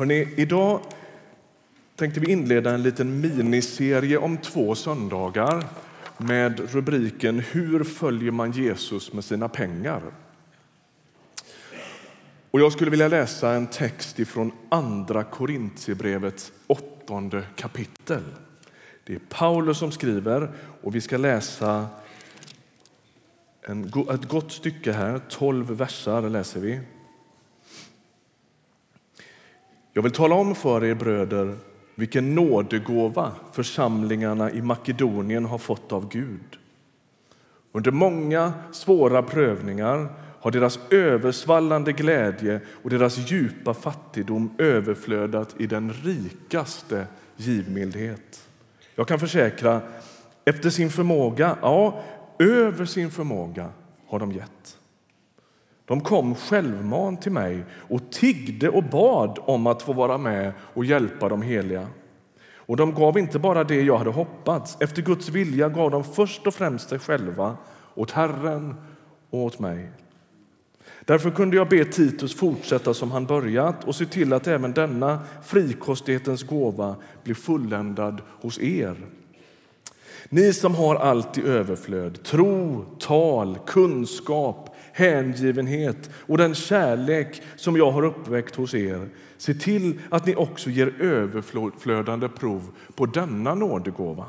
Hörrni, 0.00 0.28
idag 0.36 0.80
tänkte 1.96 2.20
vi 2.20 2.32
inleda 2.32 2.74
en 2.74 2.82
liten 2.82 3.20
miniserie 3.20 4.18
om 4.18 4.38
två 4.38 4.74
söndagar 4.74 5.64
med 6.16 6.60
rubriken 6.72 7.38
Hur 7.38 7.84
följer 7.84 8.30
man 8.30 8.52
Jesus 8.52 9.12
med 9.12 9.24
sina 9.24 9.48
pengar? 9.48 10.02
Och 12.50 12.60
jag 12.60 12.72
skulle 12.72 12.90
vilja 12.90 13.08
läsa 13.08 13.52
en 13.52 13.66
text 13.66 14.28
från 14.28 14.52
Andra 14.68 15.24
Korintierbrevets 15.24 16.52
åttonde 16.66 17.44
kapitel. 17.56 18.22
Det 19.04 19.14
är 19.14 19.20
Paulus 19.28 19.78
som 19.78 19.92
skriver 19.92 20.52
och 20.82 20.94
vi 20.94 21.00
ska 21.00 21.16
läsa 21.16 21.86
en, 23.62 23.84
ett 24.14 24.28
gott 24.28 24.52
stycke 24.52 24.92
här, 24.92 25.18
tolv 25.18 25.66
versar 25.66 26.28
läser 26.28 26.60
vi. 26.60 26.80
Jag 29.92 30.02
vill 30.02 30.12
tala 30.12 30.34
om 30.34 30.54
för 30.54 30.84
er 30.84 30.94
bröder 30.94 31.56
vilken 31.94 32.34
nådegåva 32.34 33.32
församlingarna 33.52 34.50
i 34.50 34.62
Makedonien 34.62 35.44
har 35.44 35.58
fått 35.58 35.92
av 35.92 36.08
Gud. 36.08 36.58
Under 37.72 37.90
många 37.90 38.52
svåra 38.72 39.22
prövningar 39.22 40.08
har 40.40 40.50
deras 40.50 40.78
översvallande 40.90 41.92
glädje 41.92 42.60
och 42.82 42.90
deras 42.90 43.30
djupa 43.30 43.74
fattigdom 43.74 44.54
överflödat 44.58 45.54
i 45.58 45.66
den 45.66 45.92
rikaste 45.92 47.06
givmildhet. 47.36 48.48
Jag 48.94 49.08
kan 49.08 49.20
försäkra, 49.20 49.80
efter 50.44 50.70
sin 50.70 50.90
förmåga, 50.90 51.56
ja, 51.62 52.02
över 52.38 52.84
sin 52.84 53.10
förmåga 53.10 53.68
har 54.06 54.18
de 54.18 54.32
gett. 54.32 54.79
De 55.90 56.00
kom 56.00 56.34
självmant 56.34 57.22
till 57.22 57.32
mig 57.32 57.64
och 57.88 58.10
tiggde 58.10 58.68
och 58.68 58.84
bad 58.84 59.38
om 59.42 59.66
att 59.66 59.82
få 59.82 59.92
vara 59.92 60.18
med 60.18 60.52
och 60.74 60.84
hjälpa 60.84 61.28
de 61.28 61.42
heliga. 61.42 61.86
Och 62.54 62.76
de 62.76 62.94
gav 62.94 63.18
inte 63.18 63.38
bara 63.38 63.64
det 63.64 63.82
jag 63.82 63.98
hade 63.98 64.10
hoppats. 64.10 64.76
Efter 64.80 65.02
Guds 65.02 65.28
vilja 65.28 65.68
gav 65.68 65.90
de 65.90 66.04
först 66.04 66.46
och 66.46 66.54
främst 66.54 66.88
sig 66.88 66.98
själva 66.98 67.56
åt 67.94 68.10
Herren 68.10 68.74
och 69.30 69.38
åt 69.38 69.58
mig. 69.58 69.90
Därför 71.04 71.30
kunde 71.30 71.56
jag 71.56 71.68
be 71.68 71.84
Titus 71.84 72.34
fortsätta 72.34 72.94
som 72.94 73.10
han 73.10 73.26
börjat 73.26 73.84
och 73.84 73.94
se 73.94 74.06
till 74.06 74.32
att 74.32 74.46
även 74.46 74.72
denna 74.72 75.18
frikostighetens 75.44 76.42
gåva 76.42 76.96
blir 77.24 77.34
fulländad 77.34 78.22
hos 78.40 78.58
er. 78.58 78.96
Ni 80.28 80.52
som 80.52 80.74
har 80.74 80.96
allt 80.96 81.38
i 81.38 81.42
överflöd, 81.42 82.22
tro, 82.22 82.84
tal, 82.98 83.58
kunskap, 83.66 84.69
hängivenhet 84.92 86.10
och 86.14 86.38
den 86.38 86.54
kärlek 86.54 87.42
som 87.56 87.76
jag 87.76 87.90
har 87.90 88.04
uppväckt 88.04 88.56
hos 88.56 88.74
er. 88.74 89.08
Se 89.36 89.54
till 89.54 89.98
att 90.08 90.26
ni 90.26 90.34
också 90.34 90.70
ger 90.70 91.02
överflödande 91.02 92.28
prov 92.28 92.70
på 92.94 93.06
denna 93.06 93.54
nådegåva. 93.54 94.26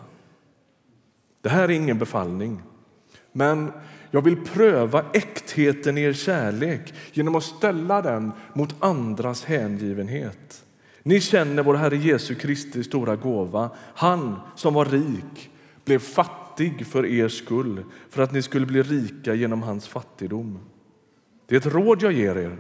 Det 1.42 1.50
här 1.50 1.64
är 1.64 1.70
ingen 1.70 2.00
befallning, 2.00 2.62
men 3.32 3.72
jag 4.12 4.22
vill 4.22 4.46
pröva 4.46 5.06
äktheten 5.14 5.98
i 5.98 6.02
er 6.02 6.14
kärlek 6.14 6.94
genom 7.14 7.36
att 7.36 7.44
ställa 7.44 8.02
den 8.02 8.32
mot 8.54 8.76
andras 8.80 9.46
hängivenhet. 9.46 10.64
Ni 11.04 11.22
känner 11.22 11.64
vår 11.64 11.76
Herre 11.76 11.98
Jesu 11.98 12.36
Kristi 12.36 12.84
stora 12.84 13.16
gåva. 13.16 13.70
Han 13.78 14.40
som 14.56 14.74
var 14.74 14.86
rik 14.86 15.50
blev 15.86 16.00
fattig 16.00 16.41
för 16.86 17.06
er 17.06 17.28
skull 17.28 17.84
för 18.10 18.24
att 18.24 18.32
ni 18.32 18.42
skulle 18.42 18.66
bli 18.66 18.84
rika 18.84 19.34
genom 19.34 19.64
hans 19.64 19.88
fattigdom. 19.88 20.60
Det 21.48 21.56
är 21.56 21.60
ett 21.60 21.74
råd 21.74 22.02
jag 22.02 22.12
ger 22.12 22.38
er 22.38 22.58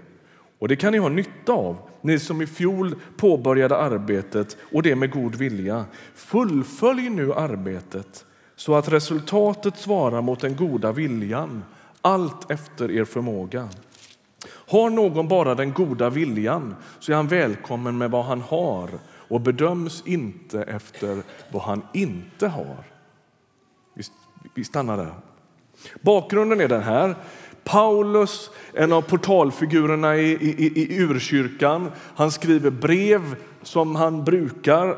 och 0.60 0.68
det 0.68 0.76
kan 0.76 0.92
ni 0.92 0.98
ha 0.98 1.10
nytta 1.10 1.54
av, 1.54 1.78
ni 2.02 2.20
som 2.20 2.42
i 2.42 2.48
fjol 2.48 2.96
påbörjade 3.18 3.78
arbetet 3.78 4.58
och 4.72 4.84
det 4.84 4.96
med 4.96 5.12
god 5.12 5.36
vilja. 5.36 5.86
Fullfölj 6.16 7.10
nu 7.10 7.34
arbetet 7.34 8.26
så 8.56 8.76
att 8.76 8.92
resultatet 8.92 9.78
svarar 9.78 10.22
mot 10.22 10.40
den 10.40 10.56
goda 10.56 10.92
viljan, 10.92 11.64
allt 12.02 12.52
efter 12.52 12.92
er 12.92 13.06
förmåga. 13.06 13.70
Har 14.48 14.90
någon 14.90 15.28
bara 15.28 15.56
den 15.56 15.74
goda 15.74 16.10
viljan 16.10 16.76
så 17.00 17.12
är 17.12 17.16
han 17.16 17.28
välkommen 17.28 17.98
med 17.98 18.12
vad 18.12 18.26
han 18.26 18.42
har 18.42 18.90
och 19.06 19.42
bedöms 19.42 20.04
inte 20.06 20.64
efter 20.64 21.24
vad 21.52 21.62
han 21.62 21.82
inte 21.94 22.48
har. 22.48 22.91
Vi 24.54 24.64
stannar 24.64 24.98
där. 24.98 25.14
Bakgrunden 26.02 26.62
är 26.62 26.68
den 26.68 26.84
här. 26.84 27.16
Paulus, 27.64 28.50
en 28.74 28.94
av 28.94 29.02
portalfigurerna 29.02 30.18
i, 30.18 30.32
i, 30.32 30.82
i 30.82 31.00
urkyrkan, 31.00 31.92
han 32.16 32.32
skriver 32.32 32.70
brev 32.70 33.36
som 33.64 33.96
han 33.96 34.24
brukar. 34.24 34.98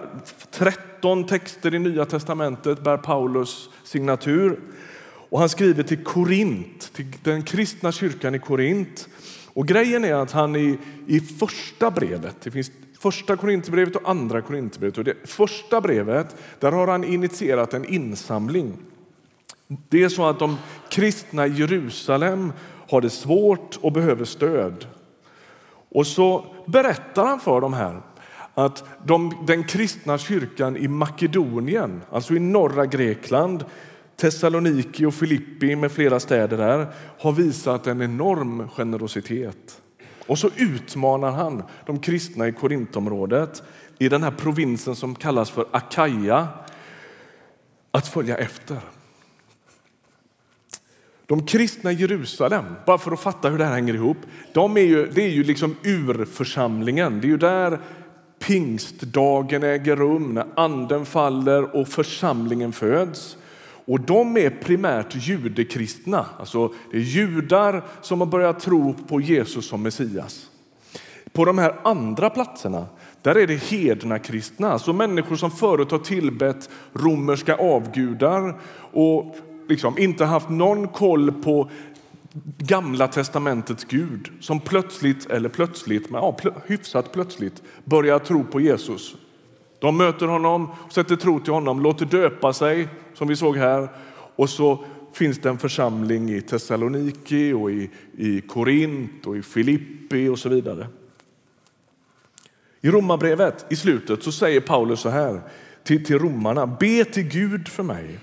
13 0.51 1.23
texter 1.23 1.75
i 1.75 1.79
Nya 1.79 2.05
testamentet 2.05 2.83
bär 2.83 2.97
Paulus 2.97 3.69
signatur. 3.83 4.59
Och 5.29 5.39
han 5.39 5.49
skriver 5.49 5.83
till 5.83 6.03
Korint, 6.03 6.93
till 6.93 7.05
den 7.23 7.43
kristna 7.43 7.91
kyrkan 7.91 8.35
i 8.35 8.39
Korint. 8.39 9.07
Och 9.53 9.67
grejen 9.67 10.05
är 10.05 10.13
att 10.13 10.31
han 10.31 10.55
i, 10.55 10.77
i 11.07 11.19
första 11.19 11.91
brevet, 11.91 12.35
det 12.41 12.51
finns 12.51 12.71
första 12.99 13.35
Korintbrevet 13.35 13.95
och 13.95 14.09
andra 14.09 14.41
Korintbrevet. 14.41 14.97
och 14.97 15.03
det 15.03 15.27
första 15.29 15.81
brevet, 15.81 16.35
där 16.59 16.71
har 16.71 16.87
han 16.87 17.03
initierat 17.03 17.73
en 17.73 17.85
insamling. 17.85 18.77
Det 19.67 20.03
är 20.03 20.09
så 20.09 20.25
att 20.25 20.39
de 20.39 20.57
kristna 20.89 21.47
i 21.47 21.53
Jerusalem 21.53 22.53
har 22.89 23.01
det 23.01 23.09
svårt 23.09 23.79
och 23.81 23.91
behöver 23.91 24.25
stöd. 24.25 24.87
Och 25.89 26.07
så 26.07 26.45
berättar 26.65 27.25
han 27.25 27.39
för 27.39 27.61
dem 27.61 27.73
här 27.73 28.01
att 28.53 28.83
de, 29.05 29.45
den 29.47 29.63
kristna 29.63 30.17
kyrkan 30.17 30.77
i 30.77 30.87
Makedonien, 30.87 32.01
alltså 32.11 32.35
i 32.35 32.39
norra 32.39 32.85
Grekland, 32.85 33.65
Thessaloniki 34.15 35.05
och 35.05 35.13
Filippi 35.13 35.75
med 35.75 35.91
flera 35.91 36.19
städer 36.19 36.57
där, 36.57 36.87
har 37.19 37.31
visat 37.31 37.87
en 37.87 38.01
enorm 38.01 38.69
generositet. 38.69 39.81
Och 40.27 40.39
så 40.39 40.49
utmanar 40.55 41.31
han 41.31 41.63
de 41.85 41.99
kristna 41.99 42.47
i 42.47 42.51
Korintområdet 42.51 43.63
i 43.99 44.09
den 44.09 44.23
här 44.23 44.31
provinsen 44.31 44.95
som 44.95 45.15
kallas 45.15 45.49
för 45.49 45.65
Akaja 45.71 46.47
att 47.91 48.07
följa 48.07 48.37
efter. 48.37 48.77
De 51.33 51.45
kristna 51.45 51.91
i 51.91 51.95
Jerusalem, 51.95 52.65
bara 52.85 52.97
för 52.97 53.11
att 53.11 53.19
fatta 53.19 53.49
hur 53.49 53.57
det 53.57 53.65
här 53.65 53.73
hänger 53.73 53.93
ihop, 53.93 54.17
de 54.53 54.77
är 54.77 54.81
ju, 54.81 55.07
det 55.07 55.23
är 55.23 55.29
ju 55.29 55.43
liksom 55.43 55.75
urförsamlingen. 55.83 57.21
Det 57.21 57.27
är 57.27 57.29
ju 57.29 57.37
där 57.37 57.79
pingstdagen 58.39 59.63
äger 59.63 59.95
rum, 59.95 60.33
när 60.33 60.45
anden 60.55 61.05
faller 61.05 61.75
och 61.75 61.87
församlingen 61.87 62.71
föds. 62.73 63.37
Och 63.85 63.99
de 63.99 64.37
är 64.37 64.49
primärt 64.49 65.15
judekristna, 65.15 66.25
alltså 66.39 66.73
det 66.91 66.97
är 66.97 67.01
judar 67.01 67.83
som 68.01 68.19
har 68.19 68.27
börjat 68.27 68.59
tro 68.59 68.93
på 68.93 69.21
Jesus 69.21 69.67
som 69.67 69.83
Messias. 69.83 70.49
På 71.31 71.45
de 71.45 71.57
här 71.57 71.75
andra 71.83 72.29
platserna 72.29 72.85
där 73.21 73.37
är 73.37 73.47
det 73.47 73.63
hedna 73.63 74.19
kristna, 74.19 74.71
alltså 74.71 74.93
människor 74.93 75.35
som 75.35 75.51
förut 75.51 75.91
har 75.91 75.99
tillbett 75.99 76.69
romerska 76.93 77.55
avgudar 77.55 78.59
och 78.91 79.35
liksom 79.67 79.97
inte 79.97 80.25
haft 80.25 80.49
någon 80.49 80.87
koll 80.87 81.31
på 81.31 81.69
Gamla 82.57 83.07
testamentets 83.07 83.83
Gud 83.83 84.31
som 84.39 84.59
plötsligt, 84.59 85.29
eller 85.29 85.49
plötsligt, 85.49 86.09
men 86.09 86.21
ja, 86.21 86.37
hyfsat 86.65 87.11
plötsligt 87.11 87.63
börjar 87.83 88.19
tro 88.19 88.43
på 88.43 88.61
Jesus. 88.61 89.15
De 89.79 89.97
möter 89.97 90.27
honom, 90.27 90.69
sätter 90.91 91.15
tro 91.15 91.39
till 91.39 91.53
honom, 91.53 91.81
låter 91.81 92.05
döpa 92.05 92.53
sig, 92.53 92.87
som 93.13 93.27
vi 93.27 93.35
såg 93.35 93.57
här. 93.57 93.89
Och 94.35 94.49
så 94.49 94.85
finns 95.13 95.39
det 95.39 95.49
en 95.49 95.57
församling 95.57 96.29
i 96.29 96.41
Thessaloniki, 96.41 97.53
och 97.53 97.71
i, 97.71 97.89
i 98.17 98.41
Korint 98.41 99.27
och 99.27 99.37
i 99.37 99.41
Filippi 99.41 100.27
och 100.27 100.39
så 100.39 100.49
vidare. 100.49 100.87
I 102.81 102.89
Romarbrevet 102.89 103.65
i 103.69 103.75
slutet 103.75 104.23
så 104.23 104.31
säger 104.31 104.61
Paulus 104.61 104.99
så 104.99 105.09
här 105.09 105.41
till, 105.83 106.05
till 106.05 106.19
romarna. 106.19 106.67
Be 106.67 107.05
till 107.05 107.23
Gud 107.23 107.67
för 107.67 107.83
mig 107.83 108.19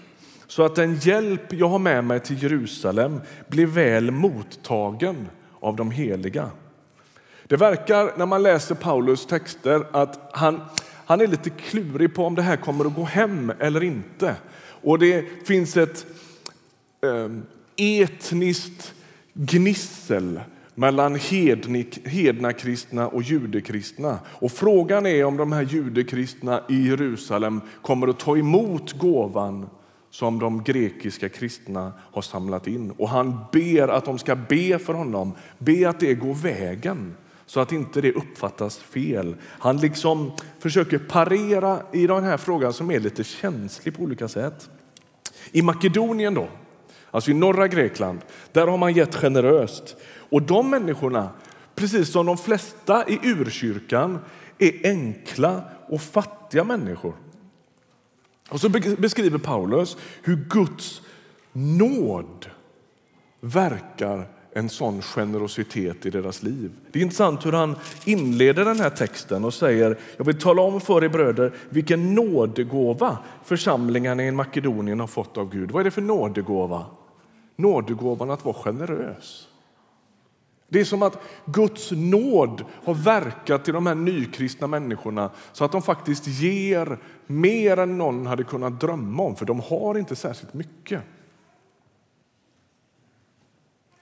så 0.50 0.62
att 0.62 0.74
den 0.74 0.94
hjälp 0.94 1.52
jag 1.52 1.68
har 1.68 1.78
med 1.78 2.04
mig 2.04 2.20
till 2.20 2.42
Jerusalem 2.42 3.20
blir 3.48 3.66
väl 3.66 4.10
mottagen 4.10 5.28
av 5.60 5.76
de 5.76 5.90
heliga. 5.90 6.50
Det 7.46 7.56
verkar 7.56 8.12
när 8.18 8.26
man 8.26 8.42
läser 8.42 8.74
Paulus 8.74 9.26
texter 9.26 9.86
att 9.92 10.30
han, 10.32 10.60
han 11.04 11.20
är 11.20 11.26
lite 11.26 11.50
klurig 11.50 12.14
på 12.14 12.24
om 12.24 12.34
det 12.34 12.42
här 12.42 12.56
kommer 12.56 12.84
att 12.84 12.94
gå 12.94 13.04
hem 13.04 13.52
eller 13.58 13.82
inte. 13.82 14.34
Och 14.82 14.98
det 14.98 15.24
finns 15.46 15.76
ett 15.76 16.06
eh, 17.02 18.02
etniskt 18.02 18.94
gnissel 19.34 20.40
mellan 20.74 21.14
hednik, 21.14 22.06
hedna 22.06 22.52
kristna 22.52 23.08
och 23.08 23.22
judekristna. 23.22 24.18
Och 24.26 24.52
frågan 24.52 25.06
är 25.06 25.24
om 25.24 25.36
de 25.36 25.52
här 25.52 25.62
judekristna 25.62 26.62
i 26.68 26.88
Jerusalem 26.88 27.60
kommer 27.82 28.08
att 28.08 28.18
ta 28.18 28.36
emot 28.36 28.92
gåvan 28.92 29.66
som 30.10 30.38
de 30.38 30.62
grekiska 30.62 31.28
kristna 31.28 31.92
har 31.98 32.22
samlat 32.22 32.66
in. 32.66 32.90
Och 32.90 33.08
han 33.08 33.44
ber 33.52 33.88
att 33.88 34.04
de 34.04 34.18
ska 34.18 34.36
be 34.36 34.78
för 34.78 34.94
honom, 34.94 35.32
be 35.58 35.88
att 35.88 36.00
det 36.00 36.14
går 36.14 36.34
vägen 36.34 37.14
så 37.46 37.60
att 37.60 37.72
inte 37.72 38.00
det 38.00 38.12
uppfattas 38.12 38.78
fel. 38.78 39.36
Han 39.42 39.76
liksom 39.76 40.32
försöker 40.58 40.98
parera 40.98 41.82
i 41.92 42.06
den 42.06 42.24
här 42.24 42.36
frågan 42.36 42.72
som 42.72 42.90
är 42.90 43.00
lite 43.00 43.24
känslig 43.24 43.96
på 43.96 44.02
olika 44.02 44.28
sätt. 44.28 44.70
I 45.52 45.62
Makedonien, 45.62 46.34
då, 46.34 46.48
alltså 47.10 47.30
i 47.30 47.34
norra 47.34 47.68
Grekland, 47.68 48.20
där 48.52 48.66
har 48.66 48.78
man 48.78 48.92
gett 48.92 49.14
generöst. 49.14 49.96
Och 50.30 50.42
de 50.42 50.70
människorna, 50.70 51.28
precis 51.74 52.12
som 52.12 52.26
de 52.26 52.38
flesta 52.38 53.08
i 53.08 53.20
urkyrkan, 53.22 54.18
är 54.58 54.72
enkla 54.84 55.62
och 55.88 56.00
fattiga 56.00 56.64
människor. 56.64 57.14
Och 58.50 58.60
så 58.60 58.68
beskriver 58.98 59.38
Paulus 59.38 59.96
hur 60.22 60.36
Guds 60.48 61.02
nåd 61.52 62.46
verkar 63.40 64.28
en 64.52 64.68
sån 64.68 65.02
generositet 65.02 66.06
i 66.06 66.10
deras 66.10 66.42
liv. 66.42 66.70
Det 66.92 66.98
är 66.98 67.02
intressant 67.02 67.46
hur 67.46 67.52
han 67.52 67.76
inleder 68.04 68.64
den 68.64 68.80
här 68.80 68.90
texten 68.90 69.44
och 69.44 69.54
säger 69.54 69.98
jag 70.16 70.24
vill 70.24 70.40
tala 70.40 70.62
om 70.62 70.80
för 70.80 71.04
er 71.04 71.08
bröder 71.08 71.52
vilken 71.68 72.14
nådegåva 72.14 73.18
församlingarna 73.44 74.24
i 74.24 74.30
Makedonien 74.30 75.00
har 75.00 75.06
fått 75.06 75.38
av 75.38 75.50
Gud. 75.50 75.70
Vad 75.70 75.80
är 75.80 75.84
det 75.84 75.90
för 75.90 76.02
nådegåva? 76.02 76.86
Nådegåvan 77.56 78.30
att 78.30 78.44
vara 78.44 78.54
generös. 78.54 79.48
Det 80.70 80.80
är 80.80 80.84
som 80.84 81.02
att 81.02 81.22
Guds 81.44 81.90
nåd 81.90 82.64
har 82.84 82.94
verkat 82.94 83.64
till 83.64 83.74
de 83.74 83.86
här 83.86 83.94
nykristna 83.94 84.66
människorna 84.66 85.30
så 85.52 85.64
att 85.64 85.72
de 85.72 85.82
faktiskt 85.82 86.26
ger 86.26 86.98
mer 87.26 87.76
än 87.76 87.98
någon 87.98 88.26
hade 88.26 88.44
kunnat 88.44 88.80
drömma 88.80 89.22
om, 89.22 89.36
för 89.36 89.46
de 89.46 89.60
har 89.60 89.98
inte 89.98 90.16
särskilt 90.16 90.54
mycket. 90.54 91.02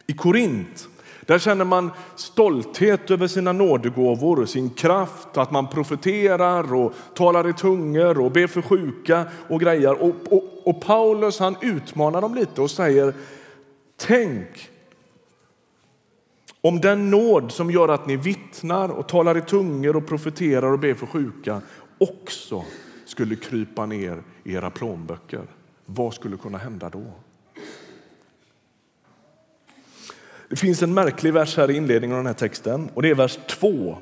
I 0.07 0.13
Korint 0.13 0.89
där 1.29 1.39
känner 1.39 1.65
man 1.65 1.91
stolthet 2.17 3.11
över 3.11 3.27
sina 3.27 3.53
nådegåvor, 3.53 4.47
sin 4.47 4.71
kraft, 4.71 5.37
att 5.37 5.51
man 5.51 5.69
profeterar 5.69 6.75
och 6.75 6.93
talar 7.15 7.49
i 7.49 7.53
tungor 7.53 8.21
och 8.21 8.33
ber 8.33 8.47
för 8.47 8.63
sjuka 8.63 9.27
och 9.49 9.61
grejer. 9.61 10.03
Och, 10.03 10.15
och, 10.31 10.45
och 10.65 10.81
Paulus 10.81 11.39
han 11.39 11.57
utmanar 11.61 12.21
dem 12.21 12.35
lite 12.35 12.61
och 12.61 12.71
säger 12.71 13.15
Tänk 13.97 14.71
om 16.61 16.81
den 16.81 17.11
nåd 17.11 17.53
som 17.53 17.71
gör 17.71 17.89
att 17.89 18.07
ni 18.07 18.17
vittnar 18.17 18.89
och 18.89 19.09
talar 19.09 19.39
i 19.39 19.41
tungor 19.41 19.97
och 19.97 20.07
profeterar 20.07 20.73
och 20.73 20.79
ber 20.79 20.95
för 20.95 21.07
sjuka 21.07 21.61
också 21.99 22.65
skulle 23.05 23.37
krypa 23.37 23.87
ner 23.87 24.23
i 24.45 24.55
era 24.55 24.71
plånböcker. 24.71 25.43
Vad 25.87 26.15
skulle 26.15 26.37
kunna 26.37 26.59
hända 26.59 26.89
då? 26.89 27.13
Det 30.49 30.57
finns 30.57 30.83
en 30.83 30.95
märklig 30.95 31.33
vers 31.33 31.57
här 31.57 31.71
i 31.71 31.77
inledningen 31.77 32.17
av 32.17 32.25
den 32.25 32.27
här 32.27 32.39
texten 32.39 32.91
och 32.95 33.03
det 33.03 33.11
är 33.11 33.15
vers 33.15 33.39
2 33.47 33.99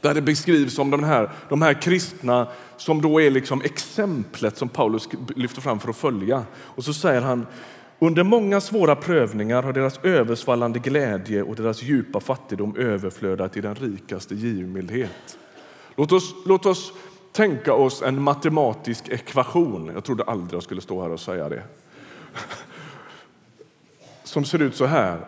där 0.00 0.14
det 0.14 0.22
beskrivs 0.22 0.78
om 0.78 0.90
de 0.90 1.04
här, 1.04 1.30
de 1.48 1.62
här 1.62 1.82
kristna 1.82 2.48
som 2.76 3.02
då 3.02 3.20
är 3.20 3.30
liksom 3.30 3.62
exemplet 3.62 4.56
som 4.56 4.68
Paulus 4.68 5.08
lyfter 5.36 5.60
fram 5.60 5.80
för 5.80 5.88
att 5.90 5.96
följa. 5.96 6.44
Och 6.56 6.84
så 6.84 6.94
säger 6.94 7.20
han 7.20 7.46
under 8.02 8.22
många 8.22 8.60
svåra 8.60 8.96
prövningar 8.96 9.62
har 9.62 9.72
deras 9.72 9.98
översvallande 10.04 10.78
glädje 10.78 11.42
och 11.42 11.56
deras 11.56 11.82
djupa 11.82 12.20
fattigdom 12.20 12.76
överflödat 12.76 13.56
i 13.56 13.60
den 13.60 13.74
rikaste 13.74 14.34
givmildhet. 14.34 15.38
Låt 15.96 16.12
oss, 16.12 16.34
låt 16.46 16.66
oss 16.66 16.92
tänka 17.32 17.74
oss 17.74 18.02
en 18.02 18.22
matematisk 18.22 19.08
ekvation. 19.08 19.90
Jag 19.94 20.04
trodde 20.04 20.24
aldrig 20.24 20.56
jag 20.56 20.62
skulle 20.62 20.80
stå 20.80 21.02
här 21.02 21.10
och 21.10 21.20
säga 21.20 21.48
det. 21.48 21.62
Som 24.24 24.44
ser 24.44 24.62
ut 24.62 24.74
så 24.74 24.86
här. 24.86 25.26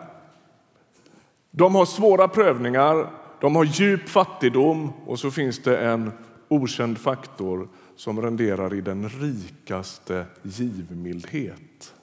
De 1.51 1.75
har 1.75 1.85
svåra 1.85 2.27
prövningar, 2.27 3.09
de 3.41 3.55
har 3.55 3.63
djup 3.63 4.09
fattigdom 4.09 4.93
och 5.05 5.19
så 5.19 5.31
finns 5.31 5.63
det 5.63 5.77
en 5.77 6.11
okänd 6.47 6.97
faktor 6.97 7.67
som 7.95 8.21
renderar 8.21 8.73
i 8.73 8.81
den 8.81 9.09
rikaste 9.09 10.25
givmildhet. 10.43 11.93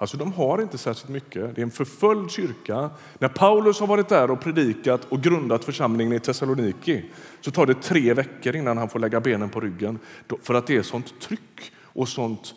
Alltså, 0.00 0.16
de 0.16 0.32
har 0.32 0.62
inte 0.62 0.78
särskilt 0.78 1.08
mycket. 1.08 1.54
Det 1.54 1.60
är 1.60 1.62
en 1.62 1.70
förföljd 1.70 2.30
kyrka. 2.30 2.90
När 3.18 3.28
Paulus 3.28 3.80
har 3.80 3.86
varit 3.86 4.08
där 4.08 4.30
och 4.30 4.40
predikat 4.40 5.04
och 5.08 5.22
grundat 5.22 5.64
församlingen 5.64 6.12
i 6.12 6.20
Thessaloniki 6.20 7.04
så 7.40 7.50
tar 7.50 7.66
det 7.66 7.82
tre 7.82 8.14
veckor 8.14 8.56
innan 8.56 8.78
han 8.78 8.88
får 8.88 8.98
lägga 8.98 9.20
benen 9.20 9.48
på 9.48 9.60
ryggen 9.60 9.98
för 10.42 10.54
att 10.54 10.66
det 10.66 10.76
är 10.76 10.82
sånt 10.82 11.20
tryck 11.20 11.72
och 11.82 12.08
sånt, 12.08 12.54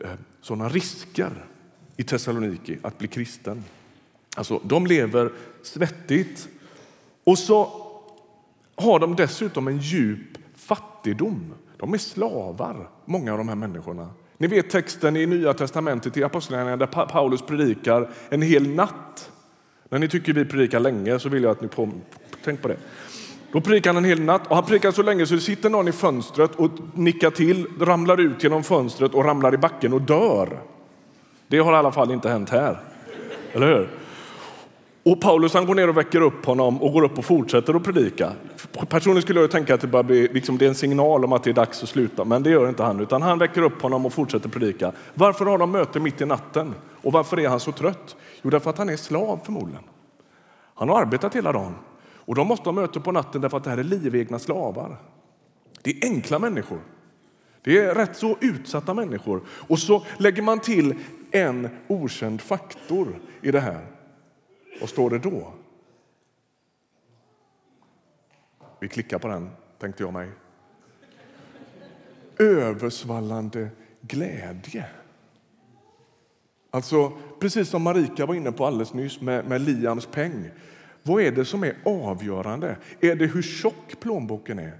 eh, 0.00 0.10
såna 0.40 0.68
risker 0.68 1.30
i 1.96 2.02
Thessaloniki 2.02 2.78
att 2.82 2.98
bli 2.98 3.08
kristen. 3.08 3.64
Alltså, 4.36 4.60
de 4.64 4.86
lever 4.86 5.32
svettigt 5.62 6.48
och 7.24 7.38
så 7.38 7.86
har 8.76 8.98
de 8.98 9.16
dessutom 9.16 9.68
en 9.68 9.78
djup 9.78 10.38
fattigdom. 10.56 11.54
De 11.76 11.94
är 11.94 11.98
slavar, 11.98 12.90
många 13.04 13.32
av 13.32 13.38
de 13.38 13.48
här 13.48 13.56
människorna. 13.56 14.10
Ni 14.42 14.48
vet 14.48 14.70
texten 14.70 15.16
i 15.16 15.26
Nya 15.26 15.54
testamentet 15.54 16.16
i 16.16 16.24
Apostlagärningarna 16.24 16.86
där 16.86 17.06
Paulus 17.06 17.42
predikar 17.42 18.08
en 18.28 18.42
hel 18.42 18.68
natt. 18.68 19.30
När 19.88 19.98
ni 19.98 20.08
tycker 20.08 20.32
vi 20.32 20.44
predikar 20.44 20.80
länge 20.80 21.18
så 21.18 21.28
vill 21.28 21.42
jag 21.42 21.52
att 21.52 21.60
ni 21.60 21.68
på, 21.68 21.90
tänk 22.44 22.62
på 22.62 22.68
det. 22.68 22.76
Då 23.52 23.60
predikar 23.60 23.90
han 23.90 24.04
en 24.04 24.10
hel 24.10 24.20
natt 24.20 24.46
och 24.46 24.56
han 24.56 24.64
predikar 24.64 24.90
så 24.90 25.02
länge 25.02 25.26
så 25.26 25.34
det 25.34 25.40
sitter 25.40 25.70
någon 25.70 25.88
i 25.88 25.92
fönstret 25.92 26.54
och 26.54 26.70
nickar 26.94 27.30
till, 27.30 27.66
ramlar 27.80 28.20
ut 28.20 28.42
genom 28.42 28.62
fönstret 28.62 29.14
och 29.14 29.24
ramlar 29.24 29.54
i 29.54 29.58
backen 29.58 29.92
och 29.92 30.02
dör. 30.02 30.58
Det 31.48 31.58
har 31.58 31.72
i 31.72 31.76
alla 31.76 31.92
fall 31.92 32.10
inte 32.10 32.28
hänt 32.28 32.50
här. 32.50 32.80
Eller 33.52 33.66
hur? 33.66 33.88
Och 35.04 35.20
Paulus 35.20 35.54
han 35.54 35.66
går 35.66 35.74
ner 35.74 35.88
och 35.88 35.96
väcker 35.96 36.20
upp 36.20 36.44
honom 36.44 36.82
och 36.82 36.92
går 36.92 37.02
upp 37.02 37.18
och 37.18 37.24
fortsätter 37.24 37.74
att 37.74 37.84
predika. 37.84 38.32
Personligen 38.88 39.22
skulle 39.22 39.40
jag 39.40 39.50
tänka 39.50 39.74
att 39.74 39.80
det, 39.80 39.86
bara 39.86 40.02
blir, 40.02 40.28
liksom, 40.32 40.58
det 40.58 40.64
är 40.64 40.68
en 40.68 40.74
signal 40.74 41.24
om 41.24 41.32
att 41.32 41.44
det 41.44 41.50
är 41.50 41.54
dags 41.54 41.82
att 41.82 41.88
sluta, 41.88 42.24
men 42.24 42.42
det 42.42 42.50
gör 42.50 42.68
inte 42.68 42.82
han. 42.82 43.00
Utan 43.00 43.22
han 43.22 43.38
väcker 43.38 43.62
upp 43.62 43.82
honom 43.82 44.06
och 44.06 44.12
fortsätter 44.12 44.48
predika. 44.48 44.92
Varför 45.14 45.44
har 45.44 45.58
de 45.58 45.70
möte 45.70 46.00
mitt 46.00 46.20
i 46.20 46.24
natten? 46.26 46.74
Och 47.02 47.12
varför 47.12 47.40
är 47.40 47.48
han 47.48 47.60
så 47.60 47.72
trött? 47.72 48.16
Jo, 48.42 48.50
därför 48.50 48.70
att 48.70 48.78
han 48.78 48.88
är 48.88 48.96
slav 48.96 49.40
förmodligen. 49.44 49.82
Han 50.74 50.88
har 50.88 51.00
arbetat 51.00 51.36
hela 51.36 51.52
dagen 51.52 51.74
och 52.24 52.34
de 52.34 52.46
måste 52.46 52.68
ha 52.68 52.72
möte 52.72 53.00
på 53.00 53.12
natten 53.12 53.40
därför 53.40 53.56
att 53.56 53.64
det 53.64 53.70
här 53.70 53.78
är 53.78 53.84
livegna 53.84 54.38
slavar. 54.38 54.96
Det 55.82 55.90
är 55.90 56.08
enkla 56.08 56.38
människor. 56.38 56.78
Det 57.62 57.78
är 57.78 57.94
rätt 57.94 58.16
så 58.16 58.36
utsatta 58.40 58.94
människor. 58.94 59.40
Och 59.48 59.78
så 59.78 60.02
lägger 60.16 60.42
man 60.42 60.60
till 60.60 60.94
en 61.30 61.68
okänd 61.88 62.40
faktor 62.40 63.08
i 63.42 63.50
det 63.50 63.60
här. 63.60 63.86
Vad 64.80 64.88
står 64.88 65.10
det 65.10 65.18
då? 65.18 65.52
Vi 68.80 68.88
klickar 68.88 69.18
på 69.18 69.28
den, 69.28 69.50
tänkte 69.78 70.02
jag 70.02 70.12
mig. 70.12 70.30
Översvallande 72.38 73.68
glädje. 74.00 74.86
Alltså, 76.70 77.12
precis 77.40 77.68
som 77.68 77.82
Marika 77.82 78.26
var 78.26 78.34
inne 78.34 78.52
på 78.52 78.66
alldeles 78.66 78.94
nyss 78.94 79.20
med, 79.20 79.44
med 79.44 79.60
Liams 79.60 80.06
peng. 80.06 80.50
Vad 81.02 81.22
är 81.22 81.30
det 81.30 81.44
som 81.44 81.64
är 81.64 81.76
avgörande? 81.84 82.76
Är 83.00 83.16
det 83.16 83.26
hur 83.26 83.42
tjock 83.42 84.00
plånboken 84.00 84.58
är? 84.58 84.78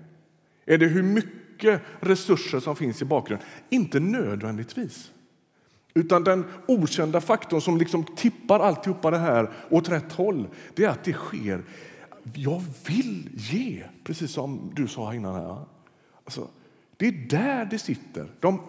Är 0.65 0.79
det 0.79 0.87
hur 0.87 1.03
mycket 1.03 1.81
resurser 2.01 2.61
som 2.61 2.77
finns 2.77 3.03
i 3.03 3.05
bakgrunden? 3.05 3.47
Inte 3.69 4.01
nödvändigtvis. 4.01 5.13
Utan 5.95 6.25
den 6.25 6.45
okända 6.67 7.21
faktorn 7.21 7.61
som 7.61 7.79
liksom 7.79 8.05
tippar 8.05 8.61
alltihopa 8.61 9.11
det 9.11 9.19
här 9.19 9.51
åt 9.71 9.89
rätt 9.89 10.13
håll, 10.13 10.49
det 10.75 10.85
är 10.85 10.89
att 10.89 11.05
det 11.05 11.13
sker. 11.13 11.65
Jag 12.35 12.63
vill 12.87 13.29
ge, 13.35 13.85
precis 14.05 14.31
som 14.31 14.73
du 14.75 14.89
sa 14.89 15.15
innan. 15.15 15.35
här. 15.35 15.65
Alltså, 16.25 16.49
det 16.97 17.07
är 17.07 17.13
där 17.13 17.65
det 17.65 17.79
sitter. 17.79 18.29
De 18.41 18.61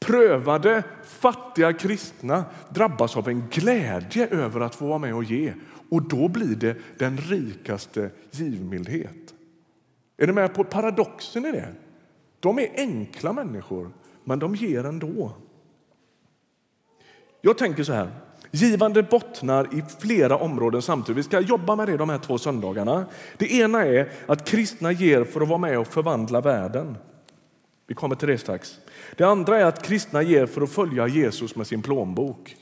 prövade, 0.00 0.82
fattiga 1.04 1.72
kristna 1.72 2.44
drabbas 2.70 3.16
av 3.16 3.28
en 3.28 3.48
glädje 3.50 4.28
över 4.28 4.60
att 4.60 4.74
få 4.74 4.86
vara 4.86 4.98
med 4.98 5.14
och 5.14 5.24
ge. 5.24 5.54
Och 5.88 6.02
då 6.02 6.28
blir 6.28 6.56
det 6.56 6.76
den 6.98 7.16
rikaste 7.16 8.10
givmildhet. 8.30 9.34
Är 10.16 10.26
ni 10.26 10.32
med 10.32 10.54
på 10.54 10.64
paradoxen 10.64 11.46
i 11.46 11.52
det? 11.52 11.74
De 12.40 12.58
är 12.58 12.68
enkla 12.76 13.32
människor, 13.32 13.90
men 14.24 14.38
de 14.38 14.54
ger 14.54 14.84
ändå. 14.84 15.32
Jag 17.40 17.58
tänker 17.58 17.82
så 17.82 17.92
här. 17.92 18.10
Givande 18.50 19.02
bottnar 19.02 19.68
i 19.74 19.82
flera 19.98 20.36
områden 20.36 20.82
samtidigt. 20.82 21.18
Vi 21.18 21.22
ska 21.22 21.40
jobba 21.40 21.76
med 21.76 21.88
det 21.88 21.96
de 21.96 22.08
här 22.08 22.18
två 22.18 22.38
söndagarna. 22.38 23.06
Det 23.36 23.52
ena 23.52 23.84
är 23.84 24.12
att 24.26 24.48
kristna 24.48 24.92
ger 24.92 25.24
för 25.24 25.40
att 25.40 25.48
vara 25.48 25.58
med 25.58 25.78
och 25.78 25.86
förvandla 25.86 26.40
världen. 26.40 26.96
Vi 27.86 27.94
kommer 27.94 28.16
till 28.16 28.28
det 28.28 28.38
strax. 28.38 28.78
Det 29.16 29.24
andra 29.24 29.60
är 29.60 29.64
att 29.64 29.86
kristna 29.86 30.22
ger 30.22 30.46
för 30.46 30.62
att 30.62 30.70
följa 30.70 31.06
Jesus 31.06 31.56
med 31.56 31.66
sin 31.66 31.82
plånbok. 31.82 32.56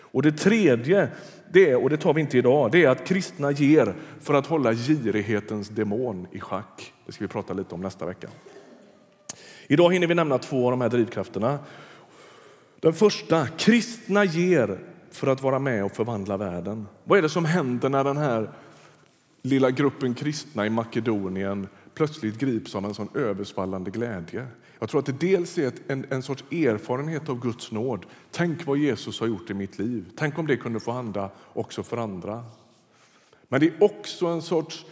Och 0.00 0.22
det 0.22 0.32
tredje, 0.32 1.08
det 1.52 1.74
och 1.74 1.90
det 1.90 1.96
tar 1.96 2.14
vi 2.14 2.20
inte 2.20 2.38
idag, 2.38 2.72
det 2.72 2.84
är 2.84 2.88
att 2.88 3.06
kristna 3.06 3.50
ger 3.50 3.94
för 4.20 4.34
att 4.34 4.46
hålla 4.46 4.72
girighetens 4.72 5.68
demon 5.68 6.26
i 6.32 6.40
schack. 6.40 6.92
Det 7.06 7.12
ska 7.12 7.24
vi 7.24 7.28
prata 7.28 7.54
lite 7.54 7.74
om 7.74 7.80
nästa 7.80 8.06
vecka. 8.06 8.28
Idag 9.66 9.92
hinner 9.92 10.06
vi 10.06 10.14
nämna 10.14 10.38
två 10.38 10.64
av 10.64 10.70
de 10.70 10.80
här 10.80 10.88
drivkrafterna. 10.88 11.58
Den 12.86 12.94
första, 12.94 13.46
kristna 13.46 14.24
ger 14.24 14.78
för 15.10 15.26
att 15.26 15.42
vara 15.42 15.58
med 15.58 15.84
och 15.84 15.92
förvandla 15.92 16.36
världen. 16.36 16.86
Vad 17.04 17.18
är 17.18 17.22
det 17.22 17.28
som 17.28 17.44
händer 17.44 17.88
när 17.88 18.04
den 18.04 18.16
här 18.16 18.50
lilla 19.42 19.70
gruppen 19.70 20.14
kristna 20.14 20.66
i 20.66 20.70
Makedonien 20.70 21.68
plötsligt 21.94 22.38
grips 22.38 22.74
av 22.74 22.84
en 22.84 22.94
sån 22.94 23.08
översvallande 23.14 23.90
glädje. 23.90 24.46
Jag 24.78 24.88
tror 24.88 25.00
att 25.00 25.06
det 25.06 25.20
dels 25.20 25.58
är 25.58 25.68
ett, 25.68 25.90
en, 25.90 26.06
en 26.10 26.22
sorts 26.22 26.44
erfarenhet 26.50 27.28
av 27.28 27.40
Guds 27.40 27.72
nåd. 27.72 28.06
Tänk 28.30 28.66
vad 28.66 28.78
Jesus 28.78 29.20
har 29.20 29.26
gjort 29.26 29.50
i 29.50 29.54
mitt 29.54 29.78
liv. 29.78 30.04
Tänk 30.16 30.38
om 30.38 30.46
det 30.46 30.56
kunde 30.56 30.80
få 30.80 30.92
hända 30.92 31.30
också 31.52 31.82
för 31.82 31.96
andra. 31.96 32.44
Men 33.48 33.60
det 33.60 33.66
är 33.66 33.82
också 33.82 34.26
en 34.26 34.42
sorts 34.42 34.86